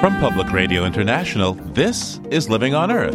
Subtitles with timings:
[0.00, 3.14] From Public Radio International, this is Living on Earth.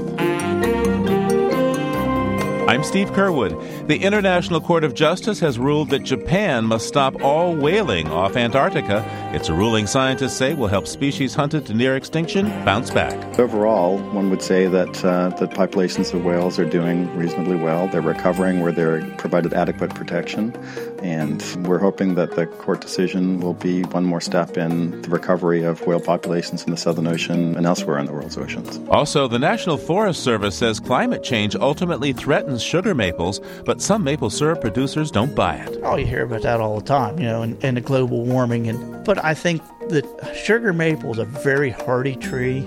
[2.68, 3.88] I'm Steve Curwood.
[3.88, 9.06] The International Court of Justice has ruled that Japan must stop all whaling off Antarctica.
[9.34, 13.38] It's a ruling scientists say will help species hunted to near extinction bounce back.
[13.38, 17.90] Overall, one would say that uh, the populations of whales are doing reasonably well.
[17.90, 20.56] They're recovering where they're provided adequate protection.
[21.04, 25.62] And we're hoping that the court decision will be one more step in the recovery
[25.64, 28.80] of whale populations in the Southern Ocean and elsewhere in the world's oceans.
[28.90, 34.30] Also, the National Forest Service says climate change ultimately threatens sugar maples, but some maple
[34.30, 35.78] syrup producers don't buy it.
[35.84, 38.68] Oh, you hear about that all the time, you know, and, and the global warming.
[38.68, 40.06] And But I think that
[40.46, 42.60] sugar maple is a very hardy tree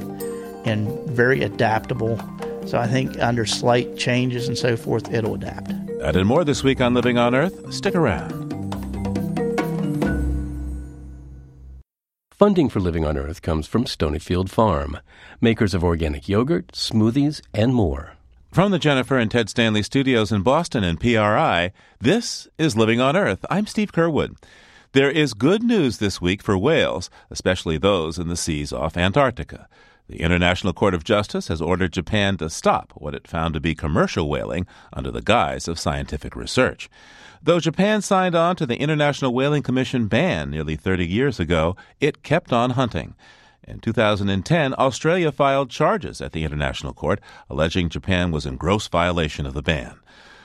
[0.67, 2.21] and very adaptable.
[2.67, 5.69] So I think under slight changes and so forth, it'll adapt.
[6.01, 7.73] That and more this week on Living on Earth.
[7.73, 8.51] Stick around.
[12.31, 14.99] Funding for Living on Earth comes from Stonyfield Farm,
[15.41, 18.17] makers of organic yogurt, smoothies, and more.
[18.53, 23.17] From the Jennifer and Ted Stanley studios in Boston and PRI, this is Living on
[23.17, 23.47] Earth.
[23.49, 24.37] I'm Steve Curwood.
[24.93, 29.69] There is good news this week for whales, especially those in the seas off Antarctica.
[30.09, 33.77] The International Court of Justice has ordered Japan to stop what it found to be
[33.77, 36.91] commercial whaling under the guise of scientific research.
[37.41, 42.25] Though Japan signed on to the International Whaling Commission ban nearly 30 years ago, it
[42.25, 43.15] kept on hunting.
[43.63, 49.47] In 2010, Australia filed charges at the International Court alleging Japan was in gross violation
[49.47, 50.01] of the ban.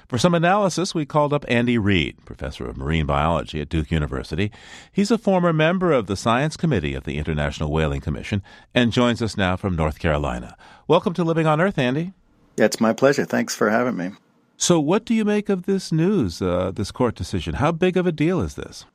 [0.07, 4.51] For some analysis, we called up Andy Read, professor of marine biology at Duke University.
[4.91, 8.43] He's a former member of the Science Committee of the International Whaling Commission
[8.75, 10.55] and joins us now from North Carolina.
[10.87, 12.13] Welcome to Living on Earth, Andy.
[12.55, 13.25] It's my pleasure.
[13.25, 14.11] Thanks for having me.
[14.57, 17.55] So, what do you make of this news, uh, this court decision?
[17.55, 18.85] How big of a deal is this?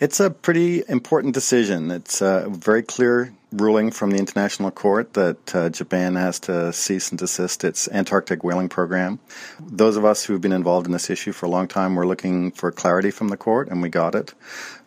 [0.00, 1.90] It's a pretty important decision.
[1.90, 7.10] It's a very clear ruling from the International Court that uh, Japan has to cease
[7.10, 9.18] and desist its Antarctic whaling program.
[9.58, 12.52] Those of us who've been involved in this issue for a long time were looking
[12.52, 14.34] for clarity from the court, and we got it.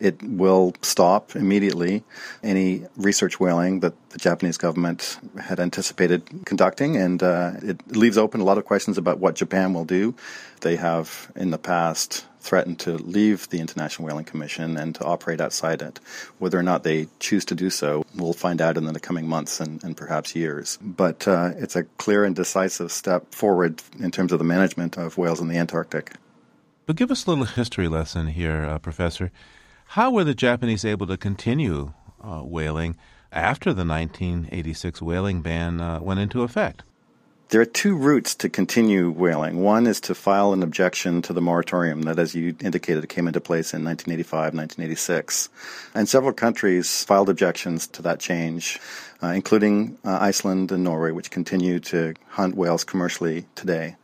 [0.00, 2.04] It will stop immediately
[2.42, 8.40] any research whaling that the Japanese government had anticipated conducting, and uh, it leaves open
[8.40, 10.14] a lot of questions about what Japan will do.
[10.62, 15.40] They have in the past threatened to leave the International Whaling Commission and to operate
[15.40, 16.00] outside it.
[16.38, 19.60] Whether or not they choose to do so, we'll find out in the coming months
[19.60, 20.78] and, and perhaps years.
[20.82, 25.16] But uh, it's a clear and decisive step forward in terms of the management of
[25.16, 26.12] whales in the Antarctic.
[26.84, 29.30] But give us a little history lesson here, uh, Professor.
[29.86, 32.96] How were the Japanese able to continue uh, whaling
[33.30, 36.82] after the 1986 whaling ban uh, went into effect?
[37.52, 39.60] There are two routes to continue whaling.
[39.60, 43.42] One is to file an objection to the moratorium that, as you indicated, came into
[43.42, 45.50] place in 1985, 1986.
[45.94, 48.80] And several countries filed objections to that change,
[49.22, 53.96] uh, including uh, Iceland and Norway, which continue to hunt whales commercially today.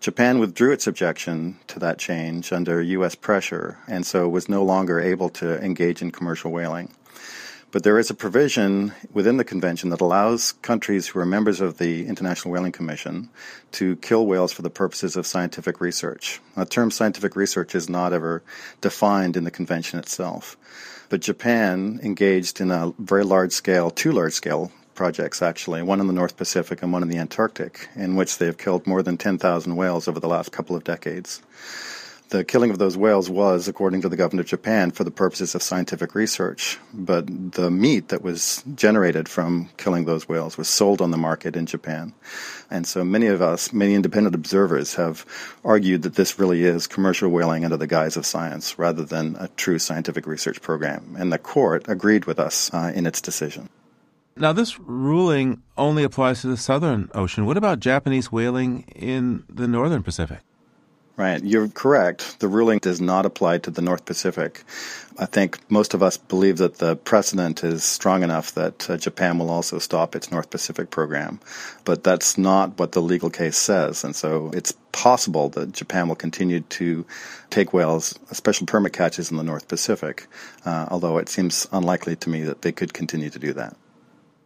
[0.00, 3.14] Japan withdrew its objection to that change under U.S.
[3.14, 6.90] pressure, and so was no longer able to engage in commercial whaling.
[7.72, 11.78] But there is a provision within the convention that allows countries who are members of
[11.78, 13.28] the International Whaling Commission
[13.72, 16.40] to kill whales for the purposes of scientific research.
[16.56, 18.42] The term scientific research is not ever
[18.80, 20.56] defined in the convention itself.
[21.10, 26.08] But Japan engaged in a very large scale, two large scale projects actually, one in
[26.08, 29.16] the North Pacific and one in the Antarctic, in which they have killed more than
[29.16, 31.40] 10,000 whales over the last couple of decades
[32.30, 35.54] the killing of those whales was, according to the government of Japan, for the purposes
[35.54, 36.78] of scientific research.
[36.94, 41.56] But the meat that was generated from killing those whales was sold on the market
[41.56, 42.14] in Japan.
[42.70, 45.26] And so many of us, many independent observers, have
[45.64, 49.48] argued that this really is commercial whaling under the guise of science rather than a
[49.56, 51.16] true scientific research program.
[51.18, 53.68] And the court agreed with us uh, in its decision.
[54.36, 57.44] Now, this ruling only applies to the Southern Ocean.
[57.44, 60.38] What about Japanese whaling in the Northern Pacific?
[61.20, 62.40] Right, you're correct.
[62.40, 64.64] The ruling does not apply to the North Pacific.
[65.18, 69.36] I think most of us believe that the precedent is strong enough that uh, Japan
[69.36, 71.38] will also stop its North Pacific program.
[71.84, 74.02] But that's not what the legal case says.
[74.02, 77.04] And so it's possible that Japan will continue to
[77.50, 80.26] take whales, special permit catches in the North Pacific,
[80.64, 83.76] uh, although it seems unlikely to me that they could continue to do that.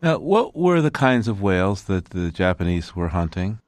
[0.03, 3.61] Now, what were the kinds of whales that the Japanese were hunting?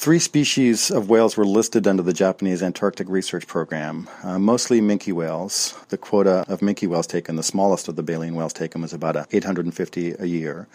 [0.00, 5.12] Three species of whales were listed under the Japanese Antarctic Research Program, uh, mostly minke
[5.12, 5.74] whales.
[5.88, 9.16] The quota of minke whales taken, the smallest of the baleen whales taken, was about
[9.16, 10.68] 850 a year.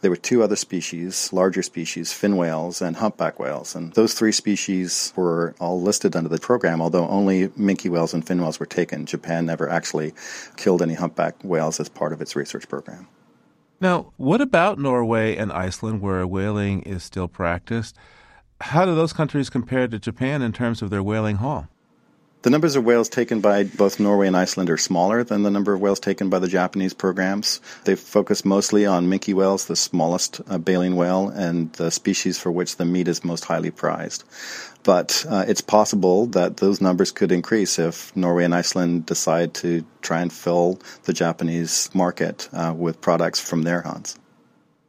[0.00, 4.32] There were two other species, larger species, fin whales and humpback whales, and those three
[4.32, 8.64] species were all listed under the program, although only minke whales and fin whales were
[8.64, 9.04] taken.
[9.04, 10.14] Japan never actually
[10.56, 13.06] killed any humpback whales as part of its research program.
[13.78, 17.94] Now, what about Norway and Iceland, where whaling is still practiced?
[18.60, 21.68] How do those countries compare to Japan in terms of their whaling haul?
[22.42, 25.74] The numbers of whales taken by both Norway and Iceland are smaller than the number
[25.74, 27.60] of whales taken by the Japanese programs.
[27.84, 32.50] They focus mostly on minke whales, the smallest uh, baleen whale, and the species for
[32.50, 34.24] which the meat is most highly prized.
[34.84, 39.84] But uh, it's possible that those numbers could increase if Norway and Iceland decide to
[40.00, 44.18] try and fill the Japanese market uh, with products from their hunts.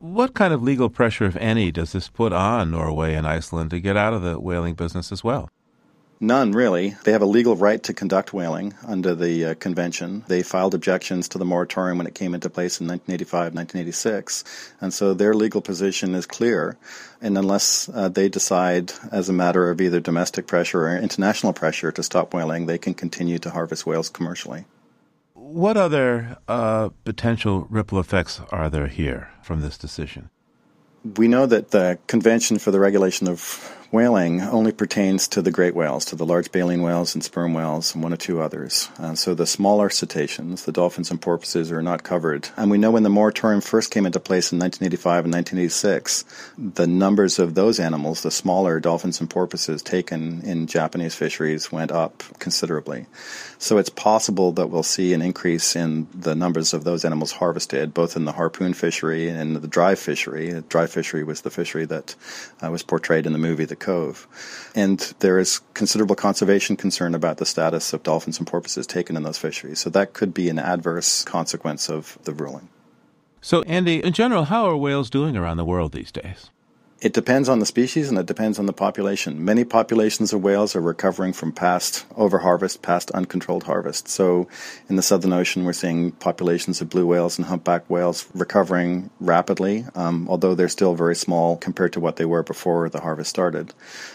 [0.01, 3.79] What kind of legal pressure, if any, does this put on Norway and Iceland to
[3.79, 5.47] get out of the whaling business as well?
[6.19, 6.95] None, really.
[7.03, 10.23] They have a legal right to conduct whaling under the uh, convention.
[10.27, 14.91] They filed objections to the moratorium when it came into place in 1985, 1986, and
[14.91, 16.79] so their legal position is clear.
[17.21, 21.91] And unless uh, they decide, as a matter of either domestic pressure or international pressure,
[21.91, 24.65] to stop whaling, they can continue to harvest whales commercially.
[25.51, 30.29] What other uh, potential ripple effects are there here from this decision?
[31.17, 35.75] We know that the Convention for the Regulation of whaling only pertains to the great
[35.75, 38.89] whales, to the large baleen whales and sperm whales, and one or two others.
[38.97, 42.47] Uh, so the smaller cetaceans, the dolphins and porpoises, are not covered.
[42.55, 46.23] And we know when the moratorium first came into place in 1985 and 1986,
[46.57, 51.91] the numbers of those animals, the smaller dolphins and porpoises taken in Japanese fisheries, went
[51.91, 53.07] up considerably.
[53.61, 57.93] So it's possible that we'll see an increase in the numbers of those animals harvested,
[57.93, 60.51] both in the harpoon fishery and the drive fishery.
[60.51, 62.15] The drive fishery was the fishery that
[62.63, 64.27] uh, was portrayed in the movie The Cove.
[64.73, 69.21] And there is considerable conservation concern about the status of dolphins and porpoises taken in
[69.21, 69.79] those fisheries.
[69.79, 72.67] So that could be an adverse consequence of the ruling.
[73.41, 76.50] So, Andy, in general, how are whales doing around the world these days?
[77.01, 79.43] It depends on the species and it depends on the population.
[79.43, 84.07] Many populations of whales are recovering from past overharvest, past uncontrolled harvest.
[84.07, 84.47] So
[84.87, 89.83] in the Southern Ocean, we're seeing populations of blue whales and humpback whales recovering rapidly,
[89.95, 93.73] um, although they're still very small compared to what they were before the harvest started.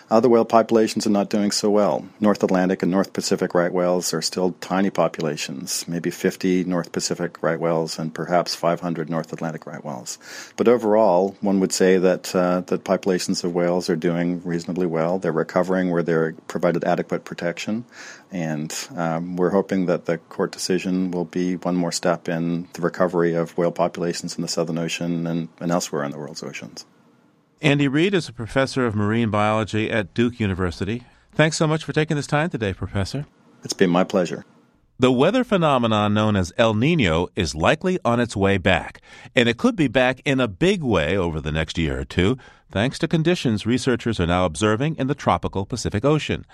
[0.09, 2.07] Other whale populations are not doing so well.
[2.21, 7.43] North Atlantic and North Pacific right whales are still tiny populations, maybe 50 North Pacific
[7.43, 10.21] right whales and perhaps 500 North Atlantic right whales.
[10.57, 15.19] But overall, one would say that, uh, that populations of whales are doing reasonably well.
[15.19, 17.87] They're recovering where they're provided adequate protection.
[18.31, 22.83] And um, we're hoping that the court decision will be one more step in the
[22.83, 26.85] recovery of whale populations in the Southern Ocean and, and elsewhere in the world's oceans.
[27.63, 31.05] Andy Read is a professor of marine biology at Duke University.
[31.33, 33.27] Thanks so much for taking this time today, Professor.
[33.65, 34.45] It's been my pleasure.
[34.99, 39.03] The weather phenomenon known as El Nino is likely on its way back,
[39.35, 42.39] and it could be back in a big way over the next year or two,
[42.71, 46.45] thanks to conditions researchers are now observing in the tropical Pacific Ocean.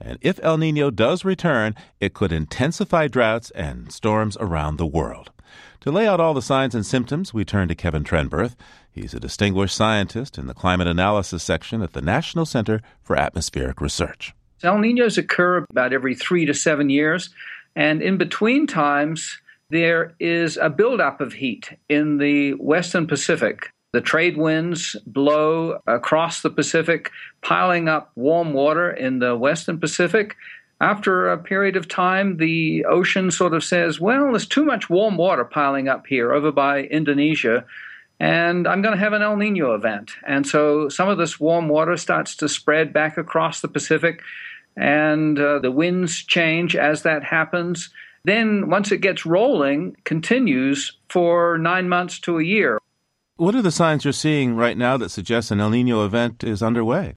[0.00, 5.30] And if El Nino does return, it could intensify droughts and storms around the world.
[5.80, 8.56] To lay out all the signs and symptoms, we turn to Kevin Trenberth.
[8.90, 13.80] He's a distinguished scientist in the climate analysis section at the National Center for Atmospheric
[13.80, 14.34] Research.
[14.62, 17.30] El Ninos occur about every three to seven years.
[17.76, 23.70] And in between times, there is a buildup of heat in the Western Pacific.
[23.92, 30.36] The trade winds blow across the Pacific, piling up warm water in the Western Pacific.
[30.80, 35.16] After a period of time, the ocean sort of says, Well, there's too much warm
[35.16, 37.64] water piling up here over by Indonesia,
[38.20, 40.12] and I'm going to have an El Nino event.
[40.26, 44.22] And so some of this warm water starts to spread back across the Pacific
[44.78, 47.90] and uh, the winds change as that happens.
[48.24, 52.78] Then, once it gets rolling, continues for nine months to a year.
[53.38, 56.60] What are the signs you're seeing right now that suggest an El Nino event is
[56.60, 57.14] underway?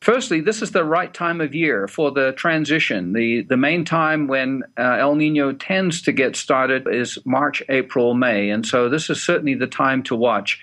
[0.00, 3.14] Firstly, this is the right time of year for the transition.
[3.14, 8.14] The, the main time when uh, El Nino tends to get started is March, April,
[8.14, 8.48] May.
[8.50, 10.60] And so this is certainly the time to watch.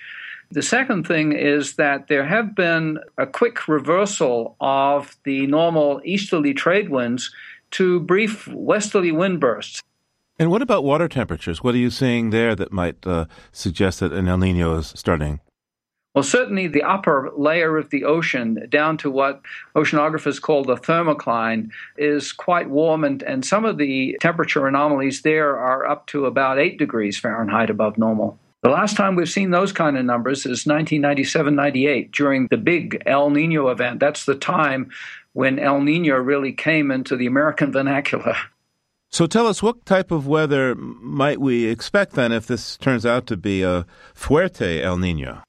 [0.52, 6.54] The second thing is that there have been a quick reversal of the normal easterly
[6.54, 7.30] trade winds
[7.72, 9.82] to brief westerly wind bursts.
[10.38, 11.62] And what about water temperatures?
[11.62, 15.40] What are you seeing there that might uh, suggest that an El Nino is starting?
[16.14, 19.42] Well, certainly the upper layer of the ocean, down to what
[19.74, 25.58] oceanographers call the thermocline, is quite warm, and, and some of the temperature anomalies there
[25.58, 28.38] are up to about 8 degrees Fahrenheit above normal.
[28.62, 33.02] The last time we've seen those kind of numbers is 1997 98 during the big
[33.06, 33.98] El Nino event.
[34.00, 34.90] That's the time
[35.32, 38.36] when El Nino really came into the American vernacular.
[39.14, 43.28] So tell us, what type of weather might we expect then if this turns out
[43.28, 45.44] to be a fuerte El Nino?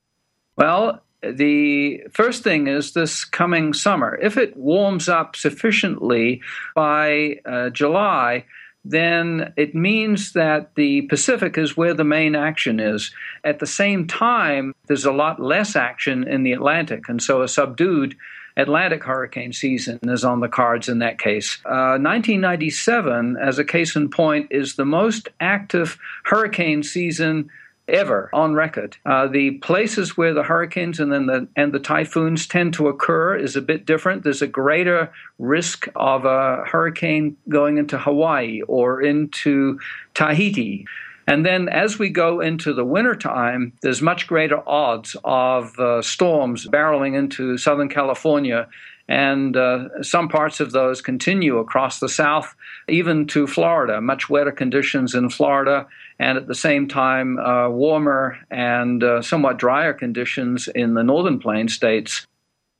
[0.56, 4.20] Well, the first thing is this coming summer.
[4.22, 6.44] If it warms up sufficiently
[6.76, 8.46] by uh, July,
[8.84, 13.12] then it means that the Pacific is where the main action is.
[13.44, 17.48] At the same time, there's a lot less action in the Atlantic, and so a
[17.48, 18.16] subdued
[18.58, 21.60] Atlantic hurricane season is on the cards in that case.
[21.66, 27.50] Uh, 1997, as a case in point, is the most active hurricane season
[27.88, 28.98] ever on record.
[29.06, 33.36] Uh, the places where the hurricanes and then the and the typhoons tend to occur
[33.36, 34.24] is a bit different.
[34.24, 39.80] There's a greater risk of a hurricane going into Hawaii or into
[40.14, 40.86] Tahiti.
[41.28, 46.68] And then as we go into the wintertime, there's much greater odds of uh, storms
[46.68, 48.68] barreling into Southern California
[49.08, 52.56] and uh, some parts of those continue across the south,
[52.88, 54.02] even to Florida.
[54.02, 59.58] Much wetter conditions in Florida, and at the same time, uh, warmer and uh, somewhat
[59.58, 62.26] drier conditions in the northern plain states.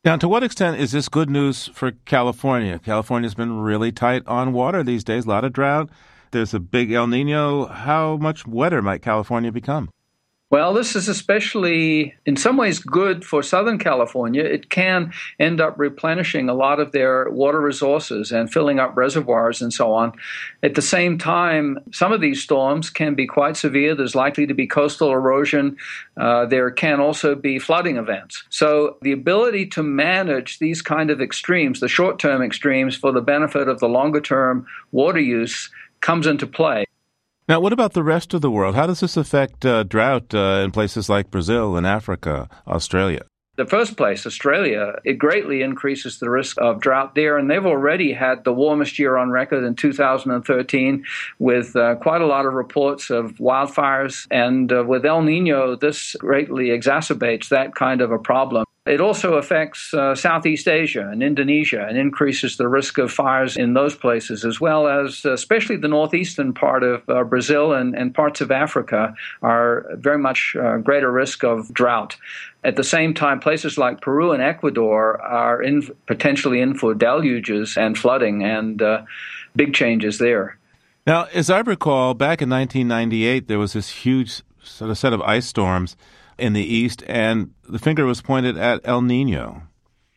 [0.04, 2.80] Now, to what extent is this good news for California?
[2.80, 5.90] California's been really tight on water these days, a lot of drought.
[6.32, 7.66] There's a big El Nino.
[7.66, 9.90] How much wetter might California become?
[10.52, 14.44] Well, this is especially in some ways good for Southern California.
[14.44, 19.62] It can end up replenishing a lot of their water resources and filling up reservoirs
[19.64, 20.14] and so on.
[20.62, 23.96] At the same time, some of these storms can be quite severe.
[23.96, 25.78] There's likely to be coastal erosion.
[26.16, 28.44] Uh, there can also be flooding events.
[28.52, 33.20] So the ability to manage these kind of extremes, the short term extremes, for the
[33.20, 35.72] benefit of the longer term water use
[36.06, 36.86] comes into play.
[37.50, 38.76] Now, what about the rest of the world?
[38.76, 43.24] How does this affect uh, drought uh, in places like Brazil and Africa, Australia?
[43.58, 47.38] the first place, Australia, it greatly increases the risk of drought there.
[47.38, 51.06] And they've already had the warmest year on record in 2013
[51.40, 54.28] with uh, quite a lot of reports of wildfires.
[54.30, 58.66] And uh, with El Nino, this greatly exacerbates that kind of a problem.
[58.86, 63.74] It also affects uh, Southeast Asia and Indonesia and increases the risk of fires in
[63.74, 68.14] those places, as well as uh, especially the northeastern part of uh, Brazil and, and,
[68.14, 72.16] parts of Africa are very much uh, greater risk of drought.
[72.64, 77.78] At the same time, places like Peru and Ecuador are in, potentially in for deluges
[77.78, 79.02] and flooding and uh,
[79.56, 80.60] big changes there.
[81.08, 85.22] Now, as I recall, back in 1998, there was this huge sort of set of
[85.22, 85.96] ice storms
[86.38, 89.64] in the east, and the finger was pointed at El Nino.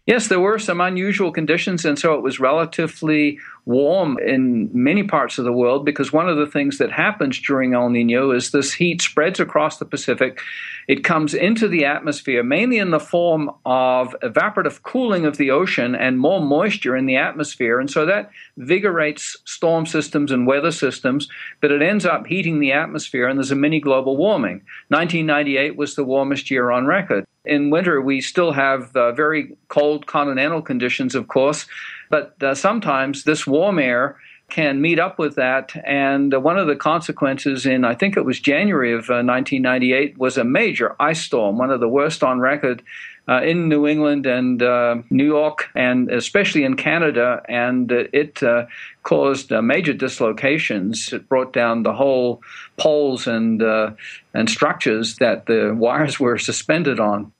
[0.08, 5.36] Yes, there were some unusual conditions, and so it was relatively warm in many parts
[5.36, 8.72] of the world because one of the things that happens during El Nino is this
[8.72, 10.40] heat spreads across the Pacific.
[10.88, 15.94] It comes into the atmosphere mainly in the form of evaporative cooling of the ocean
[15.94, 17.78] and more moisture in the atmosphere.
[17.78, 21.28] And so that vigorates storm systems and weather systems,
[21.60, 24.62] but it ends up heating the atmosphere and there's a mini global warming.
[24.88, 27.26] 1998 was the warmest year on record.
[27.44, 31.66] In winter, we still have uh, very cold continental conditions, of course.
[32.10, 34.16] But uh, sometimes this warm air
[34.48, 35.72] can meet up with that.
[35.84, 40.18] And uh, one of the consequences in, I think it was January of uh, 1998,
[40.18, 42.82] was a major ice storm, one of the worst on record
[43.28, 47.42] uh, in New England and uh, New York, and especially in Canada.
[47.48, 48.66] And uh, it uh,
[49.02, 51.12] caused major dislocations.
[51.12, 52.40] It brought down the whole
[52.78, 57.32] poles and, and structures that the wires were suspended on.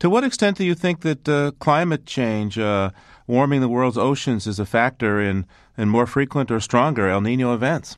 [0.00, 2.58] To what extent do you think that climate change
[3.26, 5.46] warming the world's oceans is a factor in,
[5.78, 7.96] in more frequent or stronger El Nino events?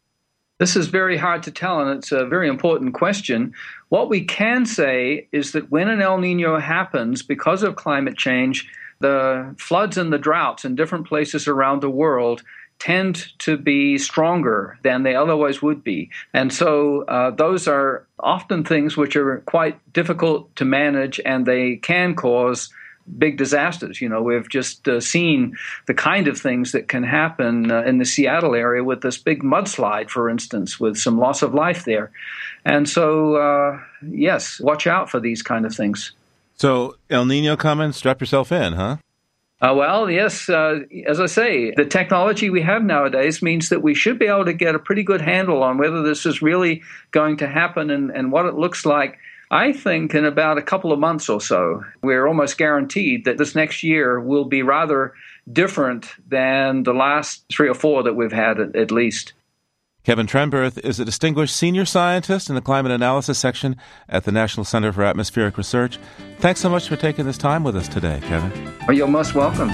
[0.58, 3.52] This is very hard to tell, and it's a very important question.
[3.88, 8.68] What we can say is that when an El Nino happens because of climate change,
[8.98, 12.42] the floods and the droughts in different places around the world
[12.78, 16.10] tend to be stronger than they otherwise would be.
[16.34, 21.76] And so uh, those are often things which are quite difficult to manage and they
[21.76, 22.70] can cause
[23.18, 24.00] big disasters.
[24.00, 27.98] You know, we've just uh, seen the kind of things that can happen uh, in
[27.98, 32.10] the Seattle area with this big mudslide, for instance, with some loss of life there.
[32.64, 36.12] And so, uh, yes, watch out for these kind of things.
[36.56, 38.96] So, El Nino coming, strap yourself in, huh?
[39.58, 43.94] Uh, well, yes, uh, as I say, the technology we have nowadays means that we
[43.94, 47.38] should be able to get a pretty good handle on whether this is really going
[47.38, 49.18] to happen and, and what it looks like
[49.50, 53.54] I think in about a couple of months or so, we're almost guaranteed that this
[53.54, 55.14] next year will be rather
[55.52, 59.34] different than the last three or four that we've had at, at least.
[60.02, 63.76] Kevin Trenberth is a distinguished senior scientist in the climate analysis section
[64.08, 65.98] at the National Center for Atmospheric Research.
[66.38, 68.72] Thanks so much for taking this time with us today, Kevin.
[68.94, 69.70] You're most welcome.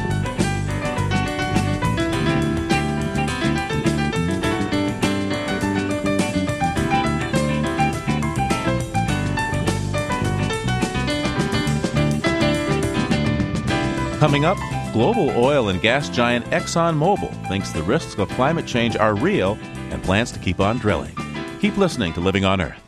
[14.23, 14.59] Coming up,
[14.93, 19.59] global oil and gas giant ExxonMobil thinks the risks of climate change are real
[19.91, 21.13] and plans to keep on drilling.
[21.61, 22.81] Keep listening to Living on Earth.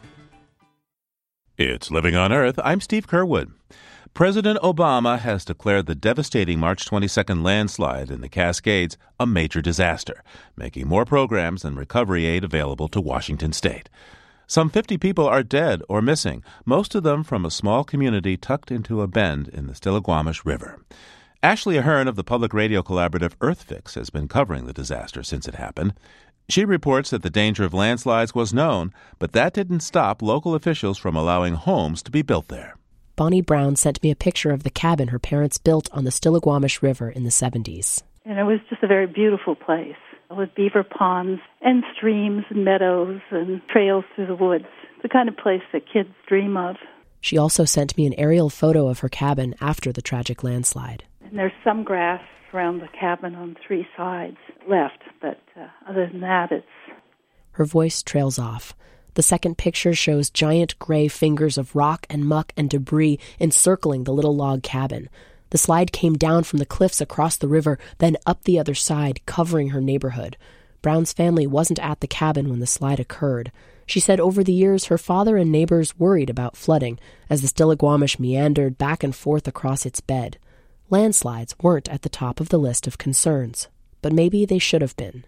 [1.59, 2.61] It's Living on Earth.
[2.63, 3.51] I'm Steve Curwood.
[4.15, 10.23] President Obama has declared the devastating March 22nd landslide in the Cascades a major disaster,
[10.57, 13.91] making more programs and recovery aid available to Washington state.
[14.47, 18.71] Some 50 people are dead or missing, most of them from a small community tucked
[18.71, 20.79] into a bend in the Stillaguamish River.
[21.45, 25.57] Ashley Ahearn of the public radio collaborative EarthFix has been covering the disaster since it
[25.57, 25.93] happened.
[26.49, 30.97] She reports that the danger of landslides was known, but that didn't stop local officials
[30.97, 32.77] from allowing homes to be built there.
[33.15, 36.81] Bonnie Brown sent me a picture of the cabin her parents built on the Stillaguamish
[36.81, 38.03] River in the 70s.
[38.25, 43.21] And it was just a very beautiful place with beaver ponds and streams and meadows
[43.31, 44.65] and trails through the woods.
[45.03, 46.77] The kind of place that kids dream of.
[47.21, 51.05] She also sent me an aerial photo of her cabin after the tragic landslide.
[51.25, 54.37] And there's some grass around the cabin on three sides
[54.69, 56.67] left, but uh, other than that, it's.
[57.53, 58.75] Her voice trails off.
[59.15, 64.13] The second picture shows giant gray fingers of rock and muck and debris encircling the
[64.13, 65.09] little log cabin.
[65.51, 69.25] The slide came down from the cliffs across the river, then up the other side,
[69.25, 70.37] covering her neighborhood.
[70.83, 73.53] Brown's family wasn't at the cabin when the slide occurred.
[73.87, 76.99] She said over the years her father and neighbors worried about flooding
[77.31, 80.39] as the Stillaguamish meandered back and forth across its bed.
[80.91, 83.69] Landslides weren't at the top of the list of concerns,
[84.03, 85.25] but maybe they should have been.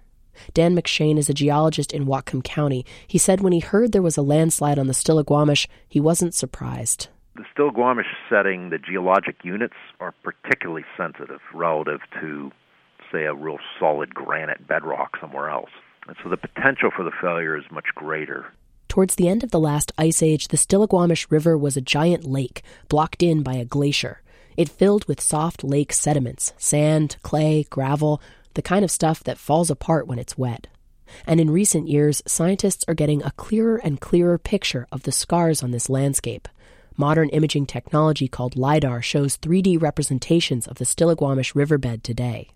[0.52, 2.84] Dan McShane is a geologist in Whatcom County.
[3.06, 7.08] He said when he heard there was a landslide on the Stillaguamish, he wasn't surprised.
[7.36, 12.50] The Stillaguamish setting, the geologic units are particularly sensitive relative to,
[13.10, 15.70] say, a real solid granite bedrock somewhere else.
[16.06, 18.46] And so the potential for the failure is much greater.
[18.88, 22.62] Towards the end of the last ice age, the Stillaguamish River was a giant lake
[22.88, 24.20] blocked in by a glacier.
[24.56, 28.20] It filled with soft lake sediments, sand, clay, gravel,
[28.54, 30.66] the kind of stuff that falls apart when it's wet.
[31.26, 35.62] And in recent years, scientists are getting a clearer and clearer picture of the scars
[35.62, 36.48] on this landscape.
[36.96, 42.48] Modern imaging technology called LIDAR shows 3D representations of the Stillaguamish riverbed today.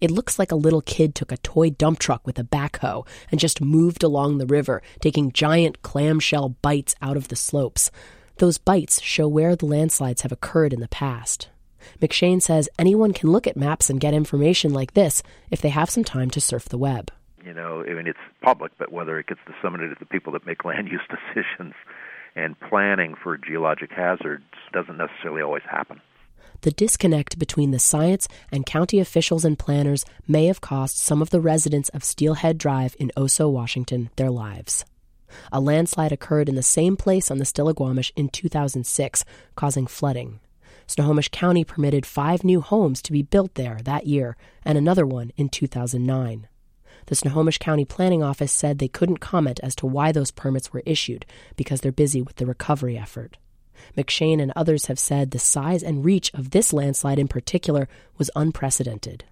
[0.00, 3.40] It looks like a little kid took a toy dump truck with a backhoe and
[3.40, 7.90] just moved along the river, taking giant clamshell bites out of the slopes.
[8.38, 11.48] Those bites show where the landslides have occurred in the past.
[12.02, 15.88] McShane says anyone can look at maps and get information like this if they have
[15.88, 17.10] some time to surf the web.
[17.42, 20.44] You know, I mean, it's public, but whether it gets disseminated to the people that
[20.44, 21.72] make land use decisions
[22.34, 26.02] and planning for geologic hazards doesn't necessarily always happen.
[26.60, 31.30] The disconnect between the science and county officials and planners may have cost some of
[31.30, 34.84] the residents of Steelhead Drive in Oso, Washington, their lives.
[35.52, 40.40] A landslide occurred in the same place on the Stillaguamish in 2006, causing flooding.
[40.86, 45.32] Snohomish County permitted five new homes to be built there that year, and another one
[45.36, 46.46] in 2009.
[47.06, 50.82] The Snohomish County Planning Office said they couldn't comment as to why those permits were
[50.86, 53.36] issued because they're busy with the recovery effort.
[53.96, 58.30] McShane and others have said the size and reach of this landslide in particular was
[58.34, 59.24] unprecedented.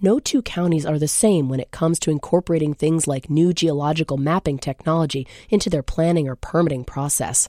[0.00, 4.16] No two counties are the same when it comes to incorporating things like new geological
[4.16, 7.48] mapping technology into their planning or permitting process.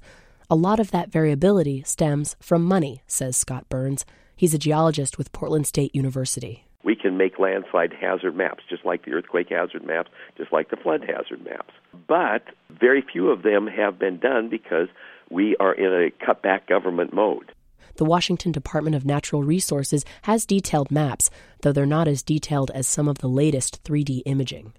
[0.50, 4.06] A lot of that variability stems from money, says Scott Burns.
[4.36, 6.66] He's a geologist with Portland State University.
[6.84, 10.78] We can make landslide hazard maps, just like the earthquake hazard maps, just like the
[10.78, 11.74] flood hazard maps.
[12.08, 14.88] But very few of them have been done because
[15.32, 17.52] we are in a cutback government mode.
[17.98, 21.30] The Washington Department of Natural Resources has detailed maps,
[21.62, 24.74] though they're not as detailed as some of the latest 3D imaging.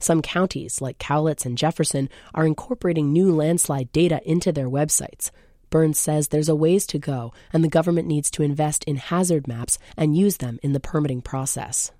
[0.00, 5.30] Some counties, like Cowlitz and Jefferson, are incorporating new landslide data into their websites.
[5.70, 9.46] Burns says there's a ways to go, and the government needs to invest in hazard
[9.46, 11.92] maps and use them in the permitting process.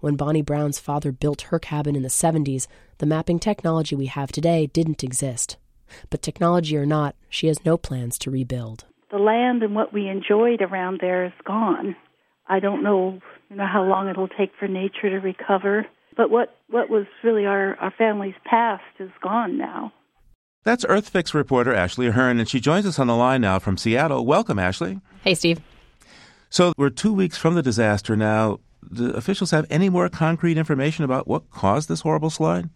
[0.00, 2.66] When Bonnie Brown's father built her cabin in the 70s,
[2.98, 5.56] the mapping technology we have today didn't exist.
[6.10, 10.08] But technology or not, she has no plans to rebuild the land and what we
[10.08, 11.94] enjoyed around there is gone.
[12.48, 16.56] I don't know, you know how long it'll take for nature to recover, but what
[16.68, 19.92] what was really our our family's past is gone now.
[20.64, 24.26] That's EarthFix reporter Ashley Ahearn, and she joins us on the line now from Seattle.
[24.26, 25.00] Welcome, Ashley.
[25.22, 25.60] Hey, Steve.
[26.50, 28.58] So we're two weeks from the disaster now.
[28.92, 32.68] Do officials have any more concrete information about what caused this horrible slide?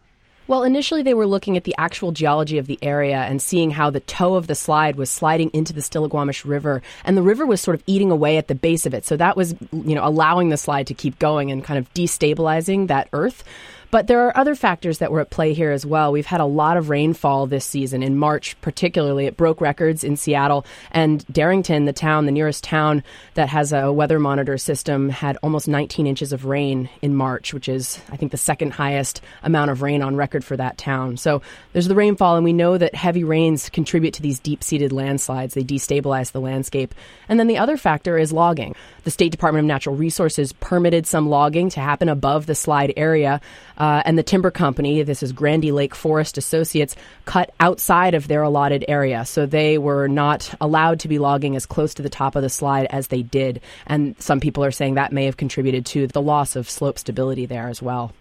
[0.48, 3.90] Well, initially they were looking at the actual geology of the area and seeing how
[3.90, 7.60] the toe of the slide was sliding into the Stillaguamish River, and the river was
[7.60, 9.04] sort of eating away at the base of it.
[9.04, 12.88] So that was, you know, allowing the slide to keep going and kind of destabilizing
[12.88, 13.44] that earth.
[13.90, 16.12] But there are other factors that were at play here as well.
[16.12, 18.02] We've had a lot of rainfall this season.
[18.02, 20.66] In March, particularly, it broke records in Seattle.
[20.90, 23.02] And Darrington, the town, the nearest town
[23.34, 27.68] that has a weather monitor system, had almost 19 inches of rain in March, which
[27.68, 31.16] is, I think, the second highest amount of rain on record for that town.
[31.16, 31.40] So
[31.72, 35.54] there's the rainfall, and we know that heavy rains contribute to these deep seated landslides.
[35.54, 36.94] They destabilize the landscape.
[37.28, 38.74] And then the other factor is logging.
[39.08, 43.40] The State Department of Natural Resources permitted some logging to happen above the slide area.
[43.78, 46.94] Uh, and the timber company, this is Grandy Lake Forest Associates,
[47.24, 49.24] cut outside of their allotted area.
[49.24, 52.50] So they were not allowed to be logging as close to the top of the
[52.50, 53.62] slide as they did.
[53.86, 57.46] And some people are saying that may have contributed to the loss of slope stability
[57.46, 58.12] there as well.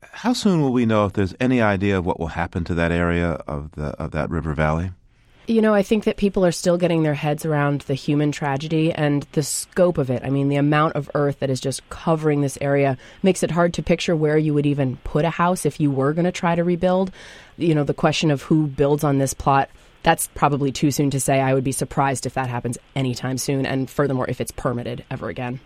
[0.00, 2.92] How soon will we know if there's any idea of what will happen to that
[2.92, 4.92] area of the of that river valley?
[5.48, 8.92] You know, I think that people are still getting their heads around the human tragedy
[8.92, 10.24] and the scope of it.
[10.24, 13.72] I mean, the amount of earth that is just covering this area makes it hard
[13.74, 16.56] to picture where you would even put a house if you were going to try
[16.56, 17.12] to rebuild.
[17.56, 19.70] You know, the question of who builds on this plot,
[20.02, 21.40] that's probably too soon to say.
[21.40, 25.28] I would be surprised if that happens anytime soon, and furthermore, if it's permitted ever
[25.28, 25.60] again.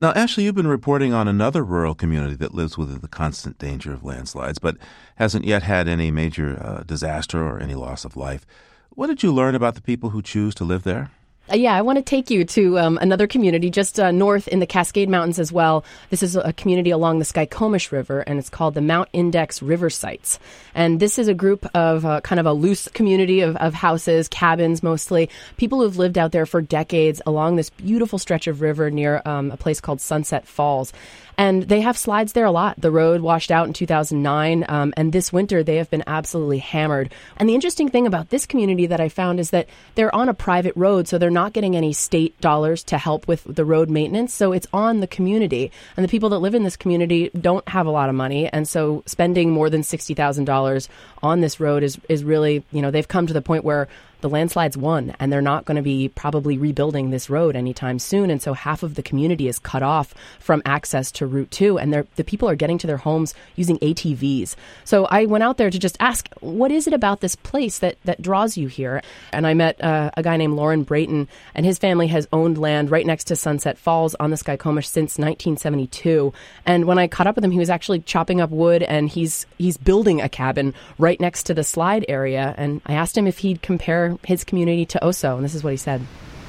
[0.00, 3.92] Now, Ashley, you've been reporting on another rural community that lives within the constant danger
[3.92, 4.76] of landslides, but
[5.16, 8.46] hasn't yet had any major uh, disaster or any loss of life.
[8.90, 11.10] What did you learn about the people who choose to live there?
[11.50, 14.58] Uh, yeah, I want to take you to um, another community just uh, north in
[14.58, 15.82] the Cascade Mountains as well.
[16.10, 19.88] This is a community along the Skykomish River, and it's called the Mount Index River
[19.88, 20.38] Sites.
[20.74, 24.28] And this is a group of uh, kind of a loose community of, of houses,
[24.28, 28.90] cabins mostly, people who've lived out there for decades along this beautiful stretch of river
[28.90, 30.92] near um, a place called Sunset Falls.
[31.38, 32.80] And they have slides there a lot.
[32.80, 37.14] The road washed out in 2009, um, and this winter they have been absolutely hammered.
[37.36, 40.34] And the interesting thing about this community that I found is that they're on a
[40.34, 44.34] private road, so they're not getting any state dollars to help with the road maintenance.
[44.34, 45.70] So it's on the community.
[45.96, 48.48] And the people that live in this community don't have a lot of money.
[48.48, 50.88] And so spending more than $60,000
[51.22, 53.86] on this road is, is really, you know, they've come to the point where
[54.20, 58.30] the landslides won, and they're not going to be probably rebuilding this road anytime soon.
[58.30, 61.92] And so half of the community is cut off from access to Route 2, and
[61.92, 64.56] the people are getting to their homes using ATVs.
[64.84, 67.96] So I went out there to just ask, what is it about this place that,
[68.04, 69.02] that draws you here?
[69.32, 72.90] And I met uh, a guy named Lauren Brayton, and his family has owned land
[72.90, 76.32] right next to Sunset Falls on the Skykomish since 1972.
[76.66, 79.46] And when I caught up with him, he was actually chopping up wood, and he's
[79.58, 82.54] he's building a cabin right next to the slide area.
[82.56, 85.72] And I asked him if he'd compare his community to Oso, and this is what
[85.72, 86.00] he said.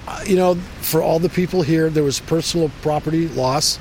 [0.07, 3.79] Uh, you know, for all the people here, there was personal property loss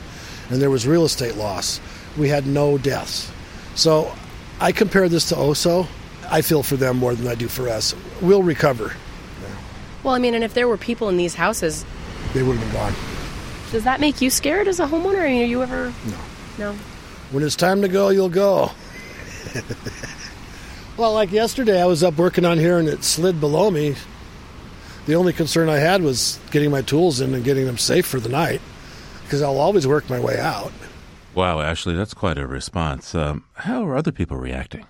[0.50, 1.80] and there was real estate loss.
[2.16, 3.30] We had no deaths.
[3.74, 4.12] So
[4.60, 5.86] I compare this to Oso.
[6.30, 7.94] I feel for them more than I do for us.
[8.20, 8.92] We'll recover.
[10.02, 11.84] Well, I mean, and if there were people in these houses,
[12.32, 12.94] they would have been gone.
[13.72, 15.20] Does that make you scared as a homeowner?
[15.22, 15.92] I mean, are you ever?
[16.06, 16.18] No.
[16.58, 16.72] No.
[17.30, 18.70] When it's time to go, you'll go.
[20.98, 23.94] Well, like yesterday, I was up working on here and it slid below me.
[25.06, 28.18] The only concern I had was getting my tools in and getting them safe for
[28.18, 28.60] the night
[29.22, 30.72] because I'll always work my way out.
[31.36, 33.14] Wow, Ashley, that's quite a response.
[33.14, 34.86] Um, how are other people reacting?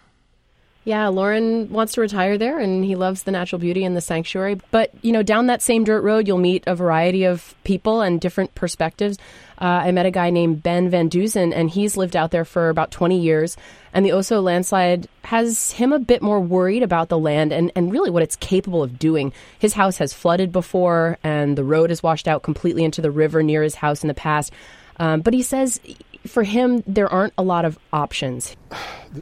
[0.85, 4.59] Yeah, Lauren wants to retire there and he loves the natural beauty and the sanctuary.
[4.71, 8.19] But, you know, down that same dirt road, you'll meet a variety of people and
[8.21, 9.19] different perspectives.
[9.61, 12.69] Uh, I met a guy named Ben Van Duzen, and he's lived out there for
[12.69, 13.57] about 20 years.
[13.93, 17.93] And the Oso landslide has him a bit more worried about the land and, and
[17.93, 19.33] really what it's capable of doing.
[19.59, 23.43] His house has flooded before, and the road has washed out completely into the river
[23.43, 24.53] near his house in the past.
[25.01, 25.81] Um, but he says
[26.29, 28.57] for him, there aren't a lot of options.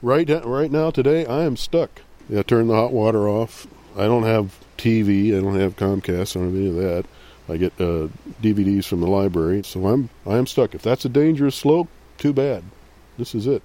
[0.03, 2.03] Right, right now, today, I am stuck.
[2.29, 3.67] Yeah, turn the hot water off.
[3.97, 5.37] I don't have TV.
[5.37, 6.37] I don't have Comcast.
[6.37, 7.05] I don't have any of that.
[7.49, 8.09] I get uh,
[8.43, 10.75] DVDs from the library, so I'm I am stuck.
[10.75, 11.89] If that's a dangerous slope,
[12.19, 12.65] too bad.
[13.19, 13.63] This is it.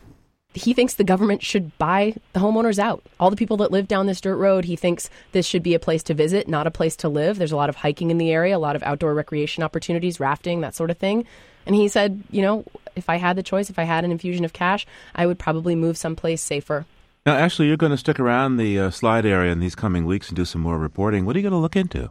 [0.53, 3.03] He thinks the government should buy the homeowners out.
[3.19, 5.79] All the people that live down this dirt road, he thinks this should be a
[5.79, 7.37] place to visit, not a place to live.
[7.37, 10.61] There's a lot of hiking in the area, a lot of outdoor recreation opportunities, rafting,
[10.61, 11.25] that sort of thing.
[11.65, 14.43] And he said, you know, if I had the choice, if I had an infusion
[14.43, 14.85] of cash,
[15.15, 16.85] I would probably move someplace safer.
[17.25, 20.29] Now, Ashley, you're going to stick around the uh, slide area in these coming weeks
[20.29, 21.25] and do some more reporting.
[21.25, 22.09] What are you going to look into?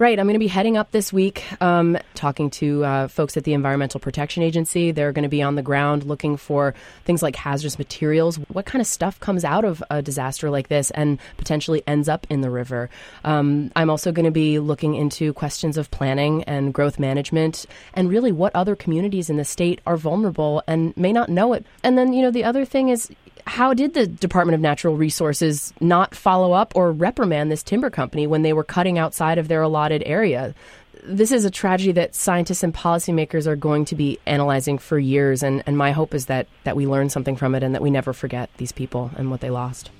[0.00, 0.18] Right.
[0.18, 3.52] I'm going to be heading up this week, um, talking to uh, folks at the
[3.52, 4.92] Environmental Protection Agency.
[4.92, 8.36] They're going to be on the ground looking for things like hazardous materials.
[8.48, 12.26] What kind of stuff comes out of a disaster like this and potentially ends up
[12.30, 12.88] in the river?
[13.24, 18.08] Um, I'm also going to be looking into questions of planning and growth management and
[18.08, 21.66] really what other communities in the state are vulnerable and may not know it.
[21.82, 23.10] And then, you know, the other thing is
[23.46, 28.26] how did the Department of Natural Resources not follow up or reprimand this timber company
[28.26, 30.54] when they were cutting outside of their allotted area?
[31.02, 35.42] This is a tragedy that scientists and policymakers are going to be analyzing for years,
[35.42, 37.90] and, and my hope is that, that we learn something from it and that we
[37.90, 39.90] never forget these people and what they lost.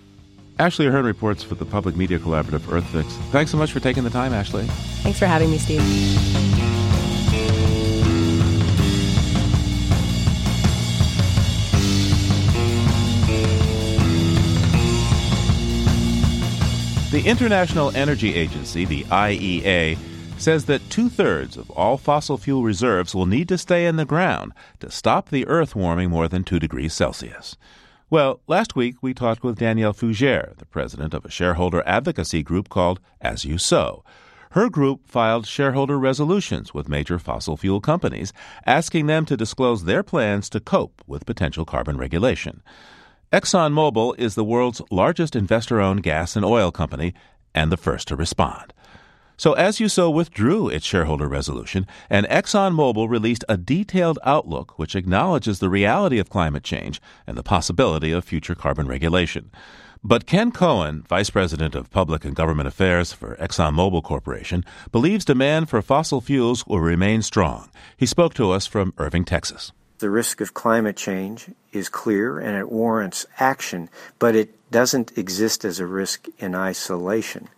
[0.59, 3.07] Ashley Ahearn reports for the Public Media Collaborative EarthFix.
[3.31, 4.67] Thanks so much for taking the time, Ashley.
[5.03, 6.70] Thanks for having me, Steve.
[17.11, 19.99] The International Energy Agency, the IEA,
[20.39, 24.05] says that two thirds of all fossil fuel reserves will need to stay in the
[24.05, 27.57] ground to stop the Earth warming more than 2 degrees Celsius.
[28.11, 32.69] Well, last week we talked with Danielle Fugere, the president of a shareholder advocacy group
[32.69, 34.05] called As You Sow.
[34.53, 38.33] Her group filed shareholder resolutions with major fossil fuel companies,
[38.67, 42.63] asking them to disclose their plans to cope with potential carbon regulation.
[43.33, 47.15] ExxonMobil is the world's largest investor owned gas and oil company
[47.55, 48.75] and the first to respond.
[49.37, 54.97] So, As You Sow withdrew its shareholder resolution, and ExxonMobil released a detailed outlook which
[54.97, 59.53] acknowledges the reality of climate change and the possibility of future carbon regulation.
[60.03, 65.71] But Ken Cohen, Vice President of Public and Government Affairs for ExxonMobil Corporation, believes demand
[65.71, 67.71] for fossil fuels will remain strong.
[67.97, 69.71] He spoke to us from Irving, Texas.
[70.01, 75.63] The risk of climate change is clear and it warrants action, but it doesn't exist
[75.63, 77.49] as a risk in isolation.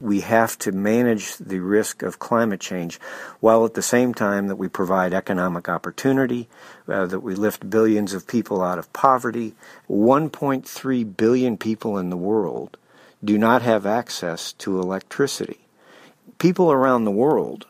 [0.00, 2.98] We have to manage the risk of climate change
[3.40, 6.48] while at the same time that we provide economic opportunity,
[6.88, 9.54] uh, that we lift billions of people out of poverty.
[9.90, 12.78] 1.3 billion people in the world
[13.22, 15.66] do not have access to electricity.
[16.38, 17.66] People around the world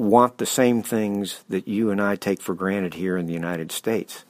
[0.00, 3.70] want the same things that you and I take for granted here in the United
[3.70, 4.24] States.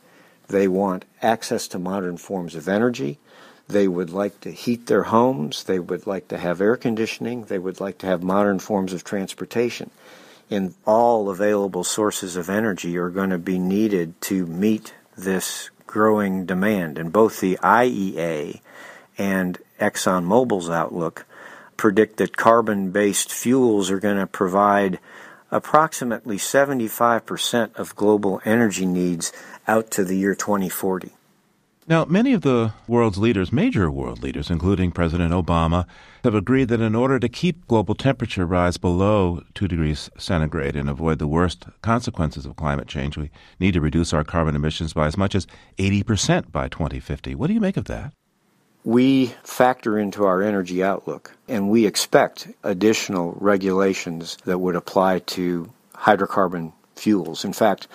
[0.48, 3.20] They want access to modern forms of energy.
[3.68, 5.62] They would like to heat their homes.
[5.62, 7.44] They would like to have air conditioning.
[7.44, 9.90] They would like to have modern forms of transportation.
[10.50, 16.46] And all available sources of energy are going to be needed to meet this growing
[16.46, 16.98] demand.
[16.98, 18.60] And both the IEA
[19.16, 21.26] and ExxonMobil's outlook
[21.76, 24.98] predict that carbon based fuels are going to provide
[25.50, 29.32] approximately 75% of global energy needs
[29.66, 31.12] out to the year 2040.
[31.86, 35.86] Now, many of the world's leaders, major world leaders, including President Obama,
[36.22, 40.88] have agreed that in order to keep global temperature rise below 2 degrees centigrade and
[40.88, 45.06] avoid the worst consequences of climate change, we need to reduce our carbon emissions by
[45.06, 47.34] as much as 80% by 2050.
[47.34, 48.12] What do you make of that?
[48.84, 55.70] We factor into our energy outlook and we expect additional regulations that would apply to
[55.94, 57.44] hydrocarbon fuels.
[57.44, 57.88] In fact,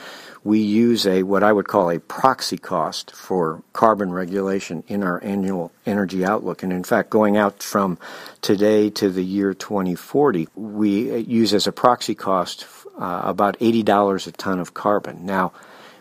[0.43, 5.23] we use a what I would call a proxy cost for carbon regulation in our
[5.23, 6.61] annual energy outlook.
[6.61, 7.97] And in fact, going out from
[8.41, 12.65] today to the year 2040, we use as a proxy cost
[12.99, 15.25] uh, about $80 a ton of carbon.
[15.25, 15.51] Now,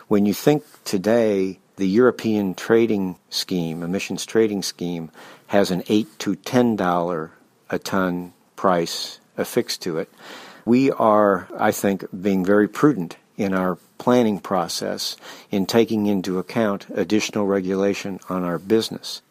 [0.08, 5.10] when you think today the European trading scheme, emissions trading scheme,
[5.48, 7.32] has an eight to ten dollar
[7.70, 10.10] a ton price affixed to it.
[10.64, 15.16] We are, I think, being very prudent in our planning process
[15.50, 19.22] in taking into account additional regulation on our business.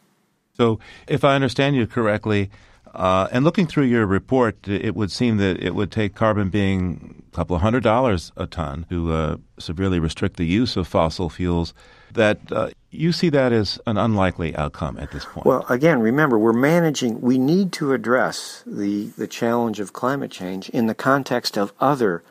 [0.55, 2.51] So, if I understand you correctly,
[2.93, 7.23] uh, and looking through your report, it would seem that it would take carbon being
[7.31, 11.29] a couple of hundred dollars a ton to uh, severely restrict the use of fossil
[11.29, 11.73] fuels.
[12.13, 15.45] That uh, you see that as an unlikely outcome at this point.
[15.45, 17.21] Well, again, remember we're managing.
[17.21, 22.23] We need to address the the challenge of climate change in the context of other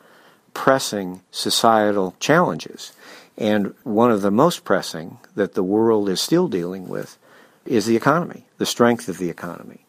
[0.53, 2.93] pressing societal challenges,
[3.37, 7.17] and one of the most pressing that the world is still dealing with
[7.65, 9.85] is the economy, the strength of the economy.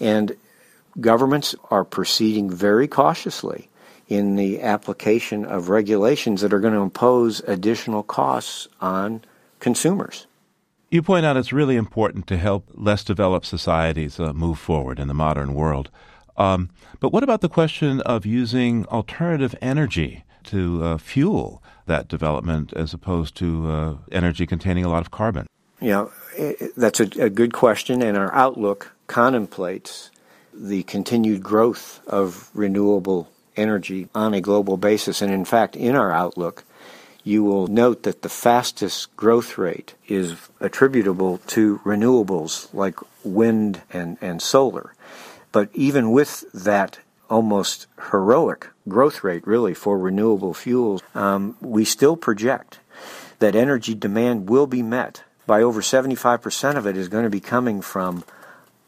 [0.00, 0.36] And
[1.00, 3.68] governments are proceeding very cautiously
[4.08, 9.22] in the application of regulations that are going to impose additional costs on
[9.60, 10.26] consumers.
[10.90, 15.08] You point out it's really important to help less developed societies uh, move forward in
[15.08, 15.90] the modern world.
[16.36, 22.72] Um, but what about the question of using alternative energy to uh, fuel that development
[22.74, 25.46] as opposed to uh, energy containing a lot of carbon?
[25.80, 26.06] Yeah,
[26.76, 30.10] that's a, a good question, and our outlook contemplates
[30.52, 35.22] the continued growth of renewable energy on a global basis.
[35.22, 36.64] And in fact, in our outlook,
[37.28, 44.16] you will note that the fastest growth rate is attributable to renewables like wind and,
[44.22, 44.94] and solar.
[45.52, 52.16] But even with that almost heroic growth rate, really, for renewable fuels, um, we still
[52.16, 52.78] project
[53.40, 57.40] that energy demand will be met by over 75% of it is going to be
[57.40, 58.24] coming from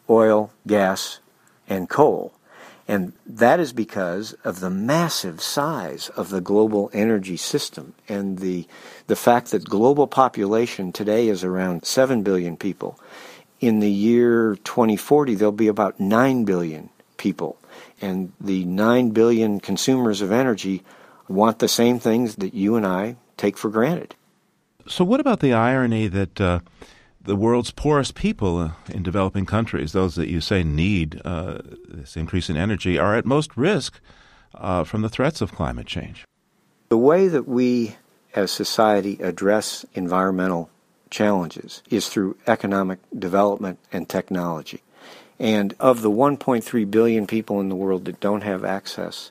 [0.09, 1.21] oil, gas,
[1.69, 2.33] and coal.
[2.91, 8.67] And that is because of the massive size of the global energy system and the,
[9.07, 12.99] the fact that global population today is around 7 billion people.
[13.61, 17.59] In the year 2040, there'll be about 9 billion people.
[18.01, 20.83] And the 9 billion consumers of energy
[21.29, 24.17] want the same things that you and I take for granted.
[24.89, 26.59] So, what about the irony that uh,
[27.23, 32.17] the world's poorest people uh, in developing countries, those that you say need uh, this
[32.17, 34.01] increase in energy, are at most risk
[34.55, 36.25] uh, from the threats of climate change.
[36.89, 37.97] The way that we
[38.35, 40.71] as society address environmental
[41.11, 44.83] challenges is through economic development and technology.
[45.39, 49.31] And of the 1.3 billion people in the world that don't have access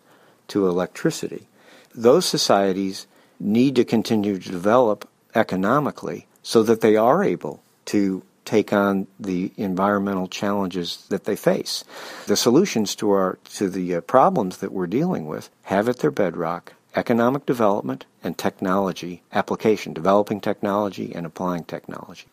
[0.49, 1.47] to electricity,
[1.93, 3.07] those societies
[3.39, 9.51] need to continue to develop economically so that they are able to take on the
[9.57, 11.83] environmental challenges that they face.
[12.25, 16.11] The solutions to our to the uh, problems that we're dealing with have at their
[16.11, 22.27] bedrock economic development and technology application, developing technology and applying technology.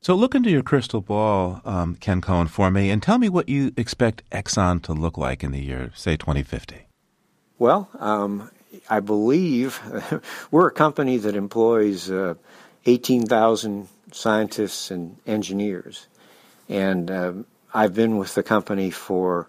[0.00, 3.48] So look into your crystal ball, um, Ken Cohen, for me, and tell me what
[3.48, 6.86] you expect Exxon to look like in the year, say, 2050.
[7.58, 8.50] Well, um,
[8.88, 9.80] I believe
[10.52, 12.34] we're a company that employs uh,
[12.86, 16.06] 18,000 scientists and engineers.
[16.68, 19.48] And um, I've been with the company for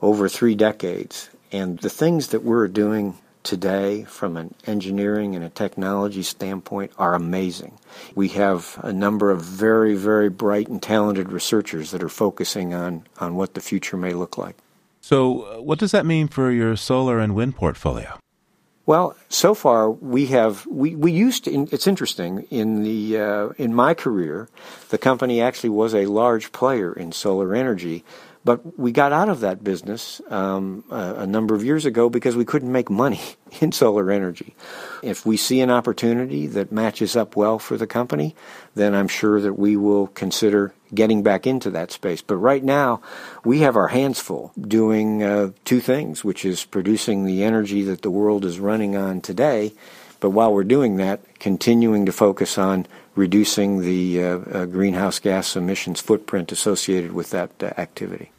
[0.00, 1.30] over three decades.
[1.50, 7.14] And the things that we're doing today from an engineering and a technology standpoint are
[7.14, 7.78] amazing.
[8.14, 13.06] We have a number of very, very bright and talented researchers that are focusing on,
[13.18, 14.56] on what the future may look like.
[15.00, 18.21] So, uh, what does that mean for your solar and wind portfolio?
[18.84, 21.68] Well, so far we have we, we used to.
[21.70, 24.48] It's interesting in the uh, in my career,
[24.88, 28.04] the company actually was a large player in solar energy,
[28.44, 32.34] but we got out of that business um, a, a, number of years ago because
[32.34, 33.20] we couldn't make money
[33.60, 34.54] in solar energy.
[35.02, 38.34] If we see an opportunity that matches up well for the company,
[38.74, 42.20] then I'm sure that we will consider getting back into that space.
[42.22, 43.00] But right now,
[43.44, 48.02] we have our hands full doing uh, two things, which is producing the energy that
[48.02, 49.72] the world is running on today.
[50.20, 55.56] But while we're doing that, continuing to focus on reducing the uh, uh, greenhouse gas
[55.56, 58.30] emissions footprint associated with that uh, activity.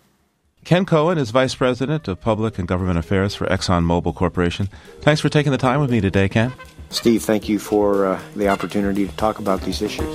[0.63, 4.69] Ken Cohen is Vice President of Public and Government Affairs for ExxonMobil Corporation.
[5.01, 6.53] Thanks for taking the time with me today, Ken.
[6.89, 10.07] Steve, thank you for uh, the opportunity to talk about these issues.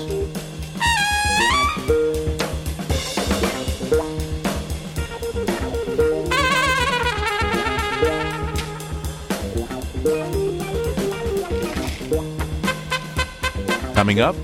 [13.95, 14.37] Coming up,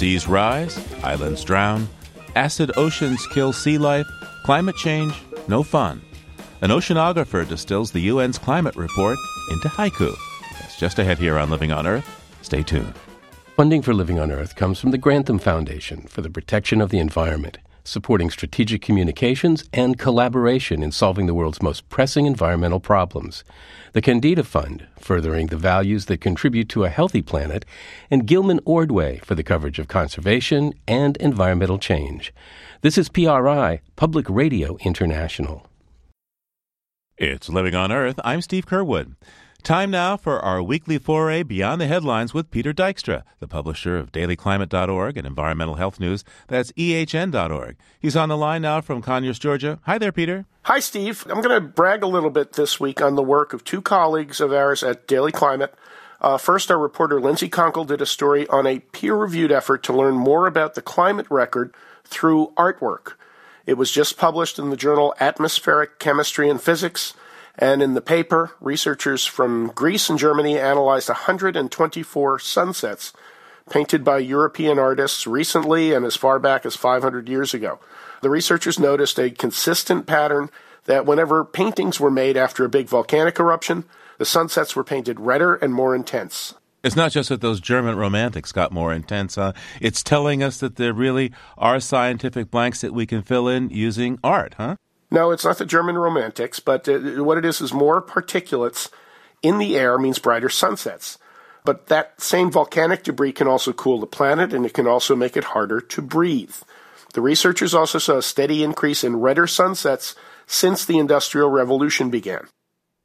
[0.00, 1.86] seas rise, islands drown,
[2.34, 4.06] acid oceans kill sea life,
[4.44, 5.12] climate change,
[5.46, 6.00] no fun.
[6.62, 9.18] An oceanographer distills the UN's climate report
[9.50, 10.10] into haiku.
[10.58, 12.08] That's just ahead here on Living on Earth.
[12.40, 12.94] Stay tuned.
[13.56, 16.98] Funding for Living on Earth comes from the Grantham Foundation for the Protection of the
[16.98, 23.44] Environment, supporting strategic communications and collaboration in solving the world's most pressing environmental problems
[23.92, 27.64] the Kendeda Fund, furthering the values that contribute to a healthy planet,
[28.10, 32.32] and Gilman Ordway for the coverage of conservation and environmental change.
[32.82, 35.66] This is PRI, Public Radio International.
[37.18, 38.18] It's Living on Earth.
[38.24, 39.14] I'm Steve Curwood.
[39.62, 44.10] Time now for our weekly foray beyond the headlines with Peter Dykstra, the publisher of
[44.10, 46.24] dailyclimate.org and environmental health news.
[46.48, 47.76] That's ehn.org.
[47.98, 49.78] He's on the line now from Conyers, Georgia.
[49.82, 50.46] Hi there, Peter.
[50.62, 51.26] Hi, Steve.
[51.28, 54.40] I'm going to brag a little bit this week on the work of two colleagues
[54.40, 55.74] of ours at Daily Climate.
[56.20, 59.92] Uh, first, our reporter Lindsay Konkel did a story on a peer reviewed effort to
[59.92, 63.14] learn more about the climate record through artwork.
[63.66, 67.14] It was just published in the journal Atmospheric Chemistry and Physics.
[67.58, 73.12] And in the paper, researchers from Greece and Germany analyzed 124 sunsets
[73.68, 77.78] painted by European artists recently and as far back as 500 years ago.
[78.22, 80.50] The researchers noticed a consistent pattern
[80.84, 83.84] that whenever paintings were made after a big volcanic eruption,
[84.18, 86.54] the sunsets were painted redder and more intense.
[86.82, 89.38] It's not just that those German romantics got more intense.
[89.80, 94.18] It's telling us that there really are scientific blanks that we can fill in using
[94.24, 94.76] art, huh?
[95.10, 98.90] No, it's not the German romantics, but uh, what it is is more particulates
[99.42, 101.18] in the air means brighter sunsets.
[101.64, 105.36] But that same volcanic debris can also cool the planet and it can also make
[105.36, 106.54] it harder to breathe.
[107.12, 110.14] The researchers also saw a steady increase in redder sunsets
[110.46, 112.46] since the Industrial Revolution began.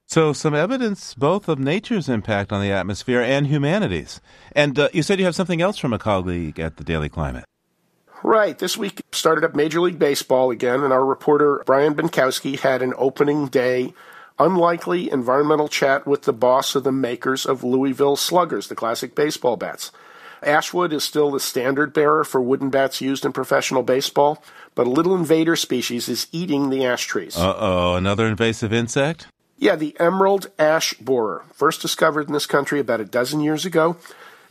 [0.07, 4.21] So, some evidence both of nature's impact on the atmosphere and humanity's.
[4.51, 7.45] And uh, you said you have something else from a colleague at the Daily Climate.
[8.23, 8.57] Right.
[8.57, 12.93] This week started up Major League Baseball again, and our reporter Brian Bienkowski had an
[12.97, 13.93] opening day
[14.39, 19.57] unlikely environmental chat with the boss of the makers of Louisville Sluggers, the classic baseball
[19.57, 19.91] bats.
[20.43, 24.43] Ashwood is still the standard bearer for wooden bats used in professional baseball,
[24.75, 27.37] but a little invader species is eating the ash trees.
[27.37, 29.27] Uh oh, another invasive insect?
[29.57, 33.95] Yeah, the emerald ash borer, first discovered in this country about a dozen years ago.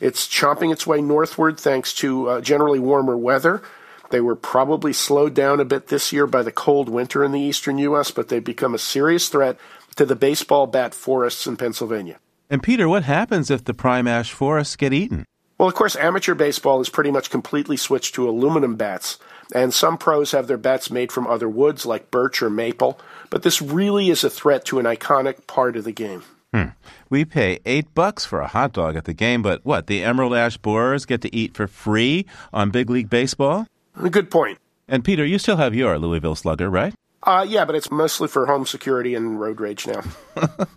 [0.00, 3.62] It's chomping its way northward thanks to uh, generally warmer weather.
[4.10, 7.40] They were probably slowed down a bit this year by the cold winter in the
[7.40, 9.58] eastern U.S., but they've become a serious threat
[9.96, 12.18] to the baseball bat forests in Pennsylvania.
[12.50, 15.24] And Peter, what happens if the prime ash forests get eaten?
[15.58, 19.18] Well, of course, amateur baseball is pretty much completely switched to aluminum bats,
[19.54, 22.98] and some pros have their bats made from other woods like birch or maple,
[23.30, 26.24] but this really is a threat to an iconic part of the game.
[26.54, 26.66] Hmm.
[27.10, 30.34] We pay eight bucks for a hot dog at the game, but what, the Emerald
[30.34, 33.66] Ash Borers get to eat for free on Big League Baseball?
[34.08, 34.58] Good point.
[34.86, 36.94] And Peter, you still have your Louisville Slugger, right?
[37.24, 40.02] Uh, yeah, but it's mostly for home security and road rage now.
[40.36, 40.68] All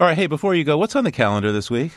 [0.00, 1.92] right, hey, before you go, what's on the calendar this week?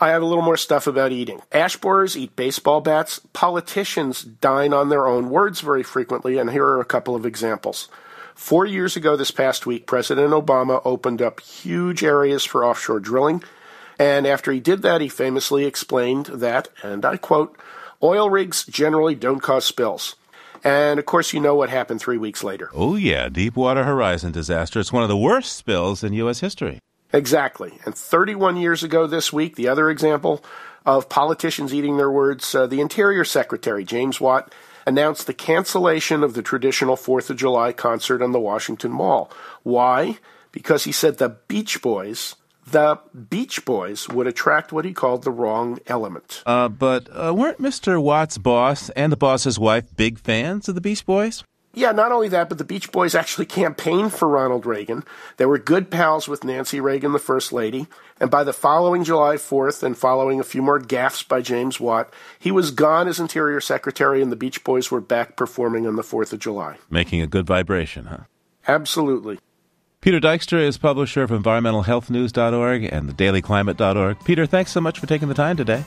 [0.00, 1.40] I have a little more stuff about eating.
[1.52, 3.20] Ash borers eat baseball bats.
[3.32, 7.88] Politicians dine on their own words very frequently, and here are a couple of examples.
[8.34, 13.42] Four years ago, this past week, President Obama opened up huge areas for offshore drilling.
[13.98, 17.56] And after he did that, he famously explained that, and I quote,
[18.02, 20.16] oil rigs generally don't cause spills.
[20.64, 22.70] And of course, you know what happened three weeks later.
[22.74, 24.80] Oh, yeah, Deepwater Horizon disaster.
[24.80, 26.40] It's one of the worst spills in U.S.
[26.40, 26.80] history.
[27.12, 27.78] Exactly.
[27.84, 30.44] And 31 years ago this week, the other example
[30.84, 34.52] of politicians eating their words, uh, the Interior Secretary, James Watt,
[34.86, 39.30] announced the cancellation of the traditional 4th of July concert on the Washington Mall.
[39.62, 40.18] Why?
[40.52, 45.30] Because he said the Beach Boys, the Beach Boys, would attract what he called the
[45.30, 46.42] wrong element.
[46.46, 48.00] Uh, but uh, weren't Mr.
[48.00, 51.44] Watt's boss and the boss's wife big fans of the Beach Boys?
[51.74, 55.04] Yeah, not only that, but the Beach Boys actually campaigned for Ronald Reagan.
[55.36, 57.86] They were good pals with Nancy Reagan, the First Lady.
[58.20, 62.12] And by the following July 4th, and following a few more gaffes by James Watt,
[62.38, 66.02] he was gone as Interior Secretary, and the Beach Boys were back performing on the
[66.02, 66.76] 4th of July.
[66.88, 68.18] Making a good vibration, huh?
[68.68, 69.38] Absolutely.
[70.00, 74.22] Peter Dykstra is publisher of environmentalhealthnews.org and thedailyclimate.org.
[74.24, 75.82] Peter, thanks so much for taking the time today.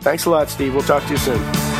[0.00, 0.74] Thanks a lot, Steve.
[0.74, 1.75] We'll talk to you soon.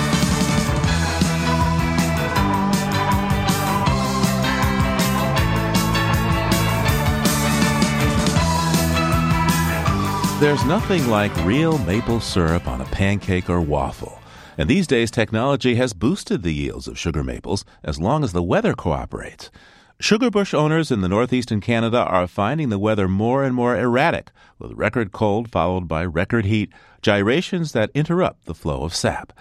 [10.38, 14.20] There's nothing like real maple syrup on a pancake or waffle.
[14.58, 18.42] And these days, technology has boosted the yields of sugar maples as long as the
[18.42, 19.50] weather cooperates.
[19.98, 24.30] Sugar bush owners in the northeastern Canada are finding the weather more and more erratic,
[24.58, 26.70] with record cold followed by record heat,
[27.00, 29.32] gyrations that interrupt the flow of sap.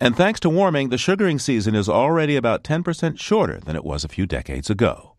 [0.00, 4.02] And thanks to warming, the sugaring season is already about 10% shorter than it was
[4.02, 5.14] a few decades ago.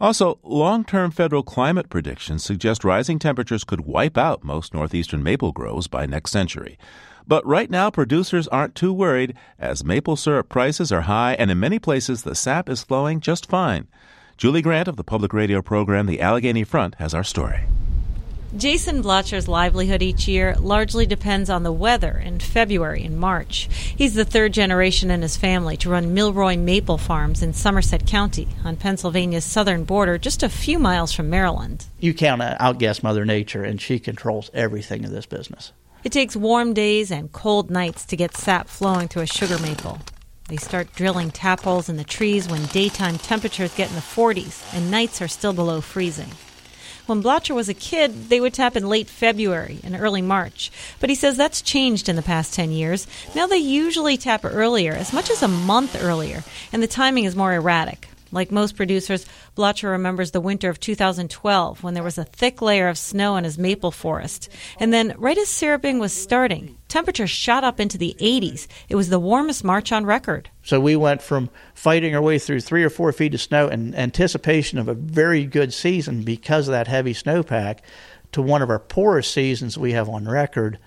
[0.00, 5.52] Also, long term federal climate predictions suggest rising temperatures could wipe out most northeastern maple
[5.52, 6.78] groves by next century.
[7.26, 11.58] But right now, producers aren't too worried, as maple syrup prices are high and in
[11.58, 13.86] many places the sap is flowing just fine.
[14.36, 17.60] Julie Grant of the public radio program The Allegheny Front has our story.
[18.56, 23.68] Jason Blotcher's livelihood each year largely depends on the weather in February and March.
[23.96, 28.46] He's the third generation in his family to run Milroy Maple Farms in Somerset County
[28.64, 31.86] on Pennsylvania's southern border, just a few miles from Maryland.
[31.98, 35.72] You can't outguess Mother Nature, and she controls everything in this business.
[36.04, 39.98] It takes warm days and cold nights to get sap flowing through a sugar maple.
[40.48, 44.62] They start drilling tap holes in the trees when daytime temperatures get in the 40s
[44.72, 46.30] and nights are still below freezing.
[47.06, 50.72] When Blotcher was a kid, they would tap in late February and early March.
[51.00, 53.06] But he says that's changed in the past 10 years.
[53.34, 57.36] Now they usually tap earlier, as much as a month earlier, and the timing is
[57.36, 58.08] more erratic.
[58.32, 62.88] Like most producers, Blotcher remembers the winter of 2012 when there was a thick layer
[62.88, 64.48] of snow in his maple forest.
[64.80, 68.68] And then, right as syruping was starting, temperatures shot up into the 80s.
[68.88, 70.48] It was the warmest March on record.
[70.62, 73.96] So we went from fighting our way through three or four feet of snow in
[73.96, 77.80] anticipation of a very good season because of that heavy snowpack
[78.30, 80.78] to one of our poorest seasons we have on record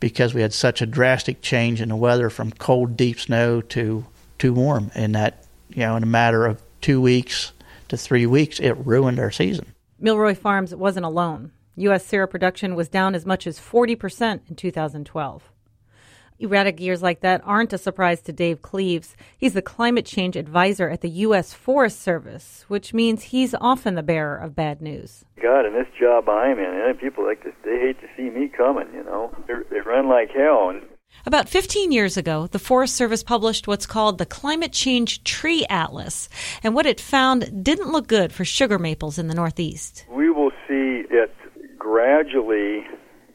[0.00, 4.04] because we had such a drastic change in the weather from cold, deep snow to
[4.40, 7.52] too warm in that, you know, in a matter of two weeks
[7.90, 9.72] to three weeks, it ruined our season.
[10.00, 11.52] Milroy Farms wasn't alone.
[11.76, 12.06] U.S.
[12.06, 15.52] syrup production was down as much as 40% in 2012.
[16.40, 19.16] Erratic years like that aren't a surprise to Dave Cleaves.
[19.38, 21.54] He's the climate change advisor at the U.S.
[21.54, 25.24] Forest Service, which means he's often the bearer of bad news.
[25.40, 28.88] God, in this job I'm in, people like this, they hate to see me coming.
[28.92, 30.82] You know, They're, they run like hell, and
[31.24, 36.28] About 15 years ago, the Forest Service published what's called the Climate Change Tree Atlas,
[36.64, 40.04] and what it found didn't look good for sugar maples in the Northeast.
[40.10, 40.73] We will see it
[41.94, 42.84] gradually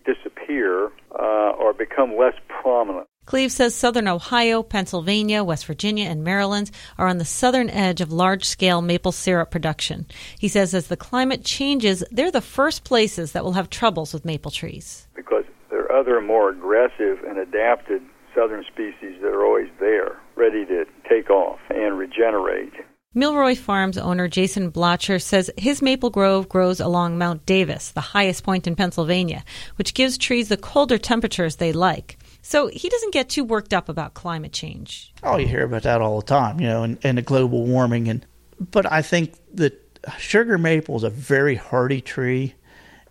[0.06, 0.88] disappear
[1.18, 3.08] uh, or become less prominent.
[3.26, 8.12] Cleaves says southern Ohio, Pennsylvania, West Virginia, and Maryland are on the southern edge of
[8.12, 10.06] large scale maple syrup production.
[10.38, 14.26] He says as the climate changes, they're the first places that will have troubles with
[14.26, 15.08] maple trees.
[15.16, 18.02] Because there are other more aggressive and adapted
[18.36, 22.74] southern species that are always there, ready to take off and regenerate.
[23.16, 28.44] Milroy Farms owner Jason Blotcher says his maple grove grows along Mount Davis, the highest
[28.44, 29.44] point in Pennsylvania,
[29.78, 32.20] which gives trees the colder temperatures they like.
[32.44, 35.12] So he doesn't get too worked up about climate change.
[35.24, 38.10] Oh, you hear about that all the time, you know, and, and the global warming.
[38.10, 38.24] And
[38.60, 39.74] but I think that
[40.20, 42.54] sugar maple is a very hardy tree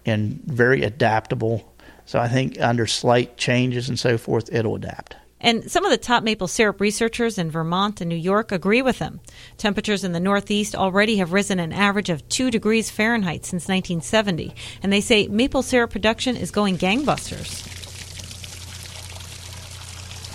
[0.06, 1.74] and very adaptable.
[2.06, 5.16] So I think under slight changes and so forth, it'll adapt.
[5.40, 8.98] And some of the top maple syrup researchers in Vermont and New York agree with
[8.98, 9.20] him.
[9.56, 14.54] Temperatures in the Northeast already have risen an average of 2 degrees Fahrenheit since 1970,
[14.82, 17.76] and they say maple syrup production is going gangbusters.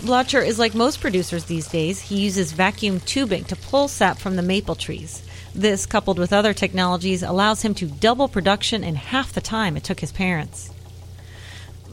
[0.03, 2.01] Blotcher is like most producers these days.
[2.01, 5.21] He uses vacuum tubing to pull sap from the maple trees.
[5.55, 9.85] This, coupled with other technologies, allows him to double production in half the time it
[9.85, 10.72] took his parents.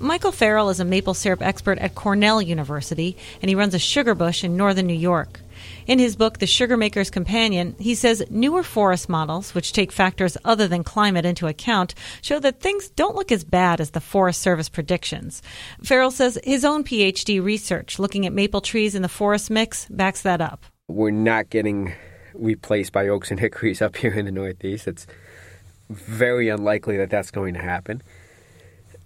[0.00, 4.14] Michael Farrell is a maple syrup expert at Cornell University, and he runs a sugar
[4.14, 5.40] bush in northern New York.
[5.86, 10.38] In his book, The Sugar Maker's Companion, he says newer forest models, which take factors
[10.42, 14.40] other than climate into account, show that things don't look as bad as the Forest
[14.40, 15.42] Service predictions.
[15.84, 20.22] Farrell says his own PhD research looking at maple trees in the forest mix backs
[20.22, 20.64] that up.
[20.88, 21.92] We're not getting
[22.32, 24.88] replaced by oaks and hickories up here in the Northeast.
[24.88, 25.06] It's
[25.90, 28.00] very unlikely that that's going to happen.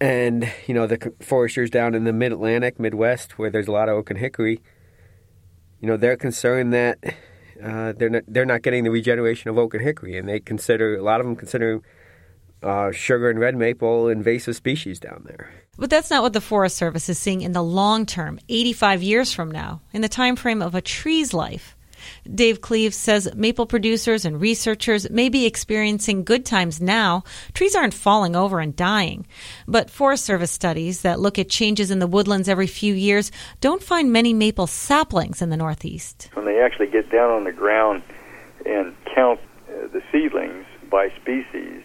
[0.00, 3.88] And, you know, the foresters down in the mid Atlantic, Midwest, where there's a lot
[3.88, 4.60] of oak and hickory,
[5.80, 6.98] you know, they're concerned that
[7.62, 10.96] uh, they're not they're not getting the regeneration of oak and hickory, and they consider
[10.96, 11.80] a lot of them consider
[12.62, 15.50] uh, sugar and red maple invasive species down there.
[15.76, 19.32] But that's not what the Forest Service is seeing in the long term, 85 years
[19.32, 21.73] from now, in the time frame of a tree's life.
[22.32, 27.24] Dave Cleaves says maple producers and researchers may be experiencing good times now.
[27.52, 29.26] Trees aren't falling over and dying.
[29.66, 33.30] But Forest Service studies that look at changes in the woodlands every few years
[33.60, 36.30] don't find many maple saplings in the Northeast.
[36.34, 38.02] When they actually get down on the ground
[38.66, 41.82] and count uh, the seedlings by species,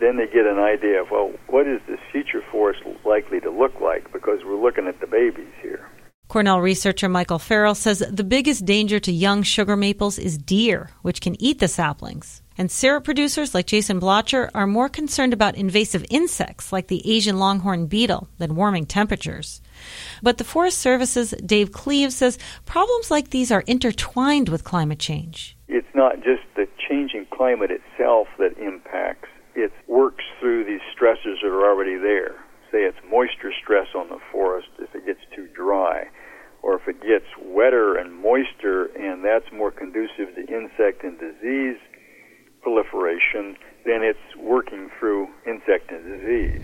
[0.00, 3.80] then they get an idea of, well, what is this future forest likely to look
[3.80, 4.12] like?
[4.12, 5.88] Because we're looking at the babies here.
[6.28, 11.22] Cornell researcher Michael Farrell says the biggest danger to young sugar maples is deer, which
[11.22, 12.42] can eat the saplings.
[12.58, 17.38] And syrup producers like Jason Blotcher are more concerned about invasive insects like the Asian
[17.38, 19.62] longhorn beetle than warming temperatures.
[20.22, 25.56] But the Forest Service's Dave Cleaves says problems like these are intertwined with climate change.
[25.66, 31.48] It's not just the changing climate itself that impacts, it works through these stressors that
[31.48, 32.34] are already there.
[32.70, 36.08] Say it's moisture stress on the forest if it gets too dry
[36.62, 41.76] or if it gets wetter and moister and that's more conducive to insect and disease
[42.62, 46.62] proliferation, then it's working through insect and disease.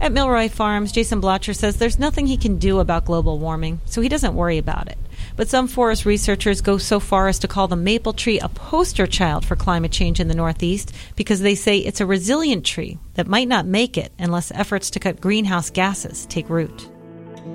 [0.00, 4.00] At Milroy Farms, Jason Blotcher says there's nothing he can do about global warming, so
[4.00, 4.96] he doesn't worry about it.
[5.34, 9.08] But some forest researchers go so far as to call the maple tree a poster
[9.08, 13.26] child for climate change in the Northeast because they say it's a resilient tree that
[13.26, 16.88] might not make it unless efforts to cut greenhouse gases take root.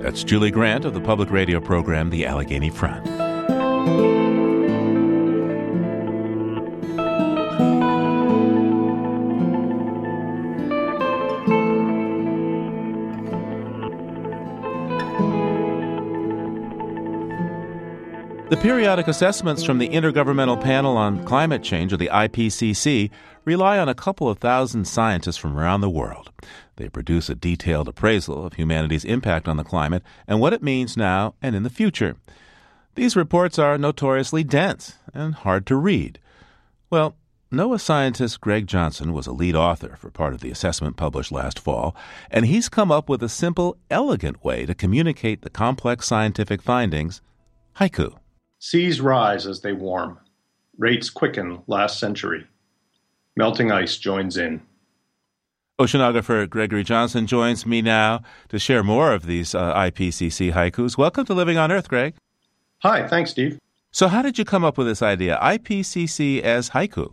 [0.00, 4.23] That's Julie Grant of the public radio program The Allegheny Front.
[18.54, 23.10] The periodic assessments from the Intergovernmental Panel on Climate Change, or the IPCC,
[23.44, 26.30] rely on a couple of thousand scientists from around the world.
[26.76, 30.96] They produce a detailed appraisal of humanity's impact on the climate and what it means
[30.96, 32.14] now and in the future.
[32.94, 36.20] These reports are notoriously dense and hard to read.
[36.90, 37.16] Well,
[37.50, 41.58] NOAA scientist Greg Johnson was a lead author for part of the assessment published last
[41.58, 41.96] fall,
[42.30, 47.20] and he's come up with a simple, elegant way to communicate the complex scientific findings
[47.80, 48.14] haiku.
[48.66, 50.18] Seas rise as they warm.
[50.78, 52.46] Rates quicken last century.
[53.36, 54.62] Melting ice joins in.
[55.78, 60.96] Oceanographer Gregory Johnson joins me now to share more of these uh, IPCC haikus.
[60.96, 62.14] Welcome to Living on Earth, Greg.
[62.78, 63.58] Hi, thanks, Steve.
[63.90, 67.12] So, how did you come up with this idea, IPCC as haiku?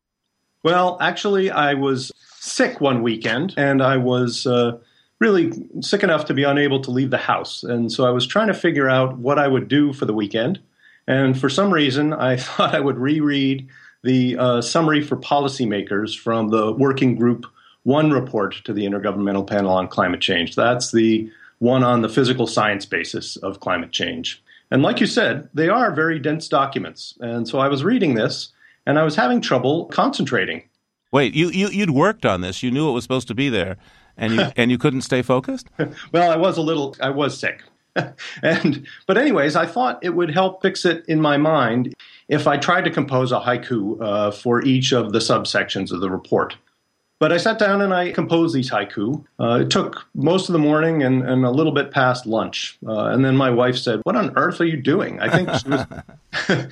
[0.64, 4.80] Well, actually, I was sick one weekend and I was uh,
[5.20, 7.62] really sick enough to be unable to leave the house.
[7.62, 10.62] And so I was trying to figure out what I would do for the weekend.
[11.08, 13.68] And for some reason, I thought I would reread
[14.04, 17.46] the uh, summary for policymakers from the Working Group
[17.84, 20.56] 1 report to the Intergovernmental Panel on Climate Change.
[20.56, 24.42] That's the one on the physical science basis of climate change.
[24.72, 27.16] And like you said, they are very dense documents.
[27.20, 28.52] And so I was reading this
[28.86, 30.64] and I was having trouble concentrating.
[31.12, 32.64] Wait, you, you you'd worked on this.
[32.64, 33.78] You knew it was supposed to be there
[34.18, 35.68] and you and you couldn't stay focused?
[36.12, 37.64] well, I was a little I was sick.
[38.44, 41.94] and but anyways, I thought it would help fix it in my mind
[42.28, 46.10] if I tried to compose a haiku uh, for each of the subsections of the
[46.10, 46.56] report.
[47.22, 49.24] But I sat down and I composed these haiku.
[49.40, 52.80] Uh, it took most of the morning and, and a little bit past lunch.
[52.88, 55.20] Uh, and then my wife said, What on earth are you doing?
[55.20, 55.86] I think she was.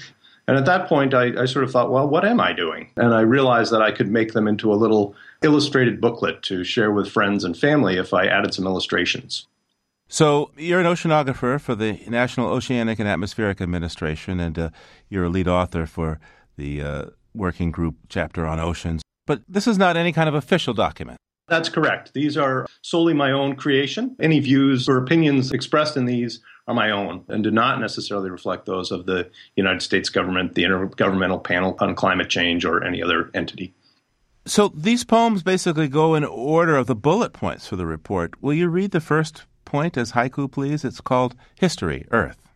[0.48, 2.90] and at that point, I, I sort of thought, Well, what am I doing?
[2.98, 5.14] And I realized that I could make them into a little
[5.44, 9.46] illustrated booklet to share with friends and family if I added some illustrations.
[10.12, 14.70] So you're an oceanographer for the National Oceanic and Atmospheric Administration, and uh,
[15.08, 16.20] you're a lead author for
[16.58, 17.06] the uh,
[17.36, 19.04] working group chapter on oceans.
[19.28, 21.20] But this is not any kind of official document.
[21.48, 22.14] That's correct.
[22.16, 24.16] These are solely my own creation.
[24.20, 28.66] Any views or opinions expressed in these are my own and do not necessarily reflect
[28.66, 33.30] those of the United States government, the Intergovernmental Panel on Climate Change, or any other
[33.36, 33.74] entity.
[34.46, 38.42] So these poems basically go in order of the bullet points for the report.
[38.42, 40.84] Will you read the first point as haiku, please?
[40.84, 42.50] It's called History, Earth.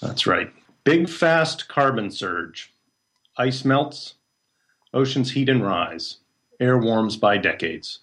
[0.00, 0.52] That's right.
[0.84, 2.72] Big fast carbon surge.
[3.38, 4.14] Ice melts,
[4.94, 6.18] oceans heat and rise,
[6.60, 8.00] air warms by decades.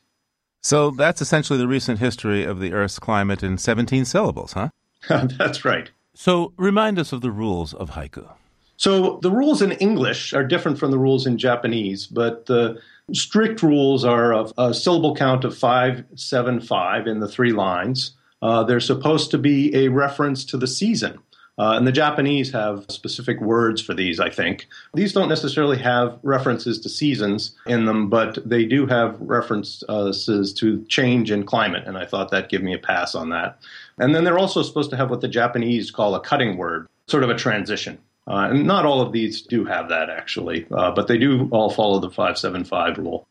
[0.62, 4.70] So that's essentially the recent history of the Earth's climate in 17 syllables, huh?
[5.10, 5.92] that's right.
[6.14, 8.30] So remind us of the rules of haiku.
[8.78, 12.80] So the rules in English are different from the rules in Japanese, but the
[13.12, 18.12] strict rules are of a syllable count of 575 in the three lines.
[18.44, 21.18] Uh, there's supposed to be a reference to the season.
[21.58, 24.68] Uh, and the Japanese have specific words for these, I think.
[24.96, 30.84] These don't necessarily have references to seasons in them, but they do have references to
[30.86, 33.60] change in climate, and I thought that gave me a pass on that.
[33.98, 37.24] And then they're also supposed to have what the Japanese call a cutting word, sort
[37.24, 37.98] of a transition.
[38.28, 41.70] Uh, and not all of these do have that, actually, uh, but they do all
[41.70, 43.28] follow the 575 rule.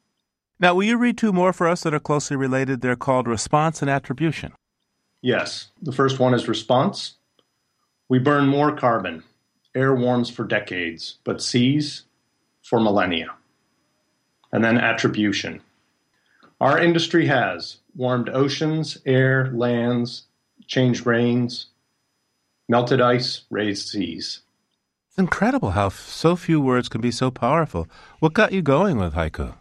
[0.61, 2.81] Now, will you read two more for us that are closely related?
[2.81, 4.53] They're called response and attribution.
[5.23, 5.69] Yes.
[5.81, 7.15] The first one is response.
[8.09, 9.23] We burn more carbon.
[9.75, 12.03] Air warms for decades, but seas
[12.63, 13.29] for millennia.
[14.53, 15.63] And then attribution.
[16.61, 20.25] Our industry has warmed oceans, air, lands,
[20.67, 21.67] changed rains,
[22.69, 24.41] melted ice, raised seas.
[25.09, 27.89] It's incredible how so few words can be so powerful.
[28.21, 29.55] What got you going with haiku?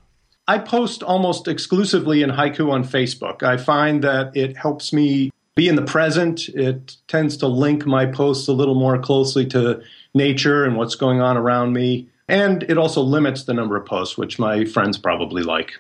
[0.48, 3.44] I post almost exclusively in haiku on Facebook.
[3.44, 6.48] I find that it helps me be in the present.
[6.50, 9.82] It tends to link my posts a little more closely to
[10.14, 12.10] nature and what's going on around me.
[12.28, 15.74] And it also limits the number of posts, which my friends probably like.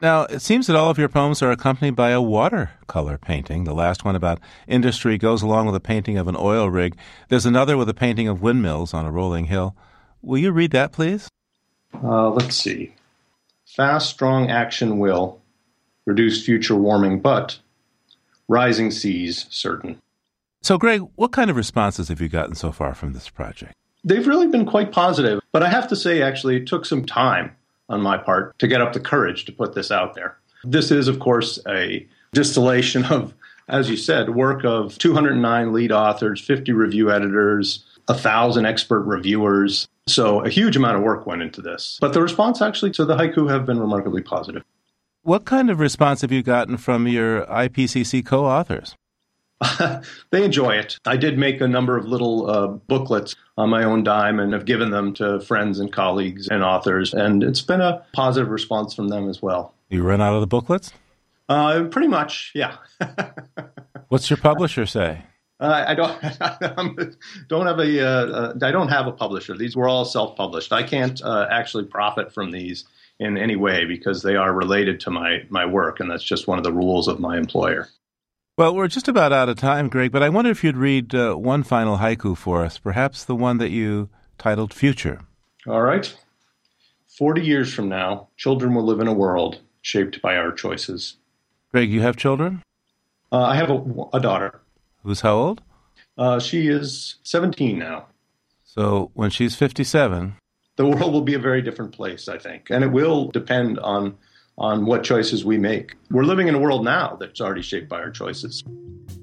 [0.00, 3.64] Now, it seems that all of your poems are accompanied by a watercolor painting.
[3.64, 6.96] The last one about industry goes along with a painting of an oil rig.
[7.28, 9.76] There's another with a painting of windmills on a rolling hill.
[10.20, 11.28] Will you read that, please?
[12.02, 12.94] Uh, let's see.
[13.66, 15.40] Fast, strong action will
[16.06, 17.58] reduce future warming, but
[18.48, 20.00] rising seas certain.
[20.62, 23.74] So, Greg, what kind of responses have you gotten so far from this project?
[24.02, 27.54] They've really been quite positive, but I have to say, actually, it took some time
[27.88, 30.38] on my part to get up the courage to put this out there.
[30.62, 33.34] This is, of course, a distillation of,
[33.68, 39.88] as you said, work of 209 lead authors, 50 review editors, a thousand expert reviewers.
[40.06, 41.98] So a huge amount of work went into this.
[42.00, 44.62] But the response actually to the haiku have been remarkably positive.
[45.24, 48.94] What kind of response have you gotten from your IPCC co authors?
[50.30, 50.98] they enjoy it.
[51.06, 54.66] I did make a number of little uh, booklets on my own dime and have
[54.66, 59.08] given them to friends and colleagues and authors, and it's been a positive response from
[59.08, 59.72] them as well.
[59.88, 60.92] You run out of the booklets?
[61.48, 62.76] Uh, pretty much, yeah.
[64.08, 65.22] What's your publisher say?
[65.58, 66.20] Uh, I don't
[67.48, 69.56] don't have a uh, I don't have a publisher.
[69.56, 70.70] These were all self published.
[70.70, 72.84] I can't uh, actually profit from these
[73.20, 76.58] in any way because they are related to my, my work, and that's just one
[76.58, 77.88] of the rules of my employer.
[78.56, 81.34] Well, we're just about out of time, Greg, but I wonder if you'd read uh,
[81.34, 85.22] one final haiku for us, perhaps the one that you titled Future.
[85.66, 86.14] All right.
[87.08, 91.16] Forty years from now, children will live in a world shaped by our choices.
[91.70, 92.62] Greg, you have children?
[93.30, 94.60] Uh, I have a, a, daughter.
[95.02, 95.60] Who's how old?
[96.16, 98.06] Uh, she is 17 now.
[98.64, 100.36] So when she's 57,
[100.76, 102.70] the world will be a very different place, I think.
[102.70, 104.16] And it will depend on
[104.56, 105.96] on what choices we make.
[106.10, 108.62] We're living in a world now that's already shaped by our choices.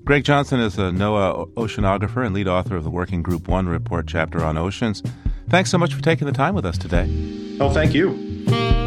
[0.04, 4.08] Greg Johnson is a NOAA oceanographer and lead author of the Working Group 1 report
[4.08, 5.02] chapter on oceans.
[5.48, 7.08] Thanks so much for taking the time with us today.
[7.60, 8.81] Oh, thank you.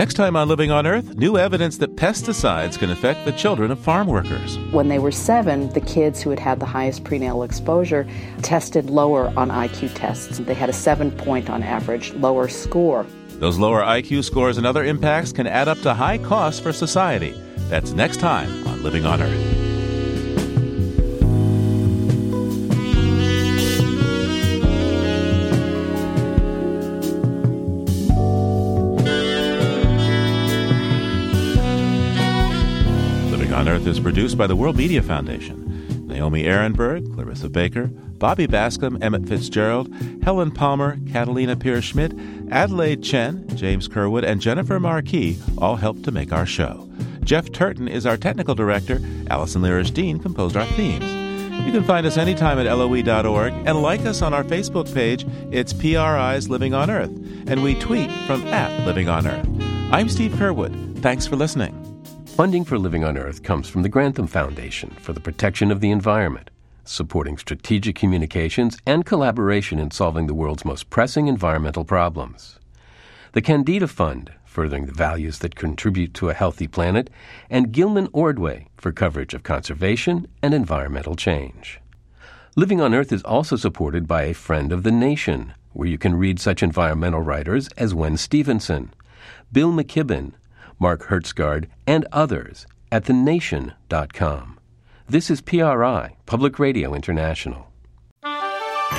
[0.00, 3.78] Next time on Living on Earth, new evidence that pesticides can affect the children of
[3.78, 4.56] farm workers.
[4.70, 8.08] When they were seven, the kids who had had the highest prenatal exposure
[8.40, 10.38] tested lower on IQ tests.
[10.38, 13.04] They had a seven point on average lower score.
[13.40, 17.34] Those lower IQ scores and other impacts can add up to high costs for society.
[17.68, 19.49] That's next time on Living on Earth.
[33.90, 36.06] Is produced by the World Media Foundation.
[36.06, 42.12] Naomi Arenberg, Clarissa Baker, Bobby Bascomb, Emmett Fitzgerald, Helen Palmer, Catalina Pierce Schmidt,
[42.52, 46.88] Adelaide Chen, James Curwood, and Jennifer Marquis all helped to make our show.
[47.24, 49.00] Jeff Turton is our technical director.
[49.28, 51.10] Allison Lirish Dean composed our themes.
[51.66, 55.26] You can find us anytime at loe.org and like us on our Facebook page.
[55.50, 57.10] It's PRI's Living on Earth,
[57.48, 59.48] and we tweet from at Living on Earth.
[59.92, 61.00] I'm Steve Curwood.
[61.00, 61.89] Thanks for listening.
[62.40, 65.90] Funding for Living on Earth comes from the Grantham Foundation for the Protection of the
[65.90, 66.48] Environment,
[66.84, 72.58] supporting strategic communications and collaboration in solving the world's most pressing environmental problems.
[73.32, 77.10] The Kendeda Fund, furthering the values that contribute to a healthy planet,
[77.50, 81.78] and Gilman Ordway for coverage of conservation and environmental change.
[82.56, 86.14] Living on Earth is also supported by a Friend of the Nation, where you can
[86.14, 88.94] read such environmental writers as Wen Stephenson,
[89.52, 90.32] Bill McKibben,
[90.80, 94.58] Mark Hertsgaard, and others at thenation.com.
[95.08, 97.68] This is PRI, Public Radio International.
[98.22, 98.98] PRI,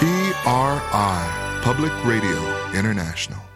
[1.64, 3.51] Public Radio International.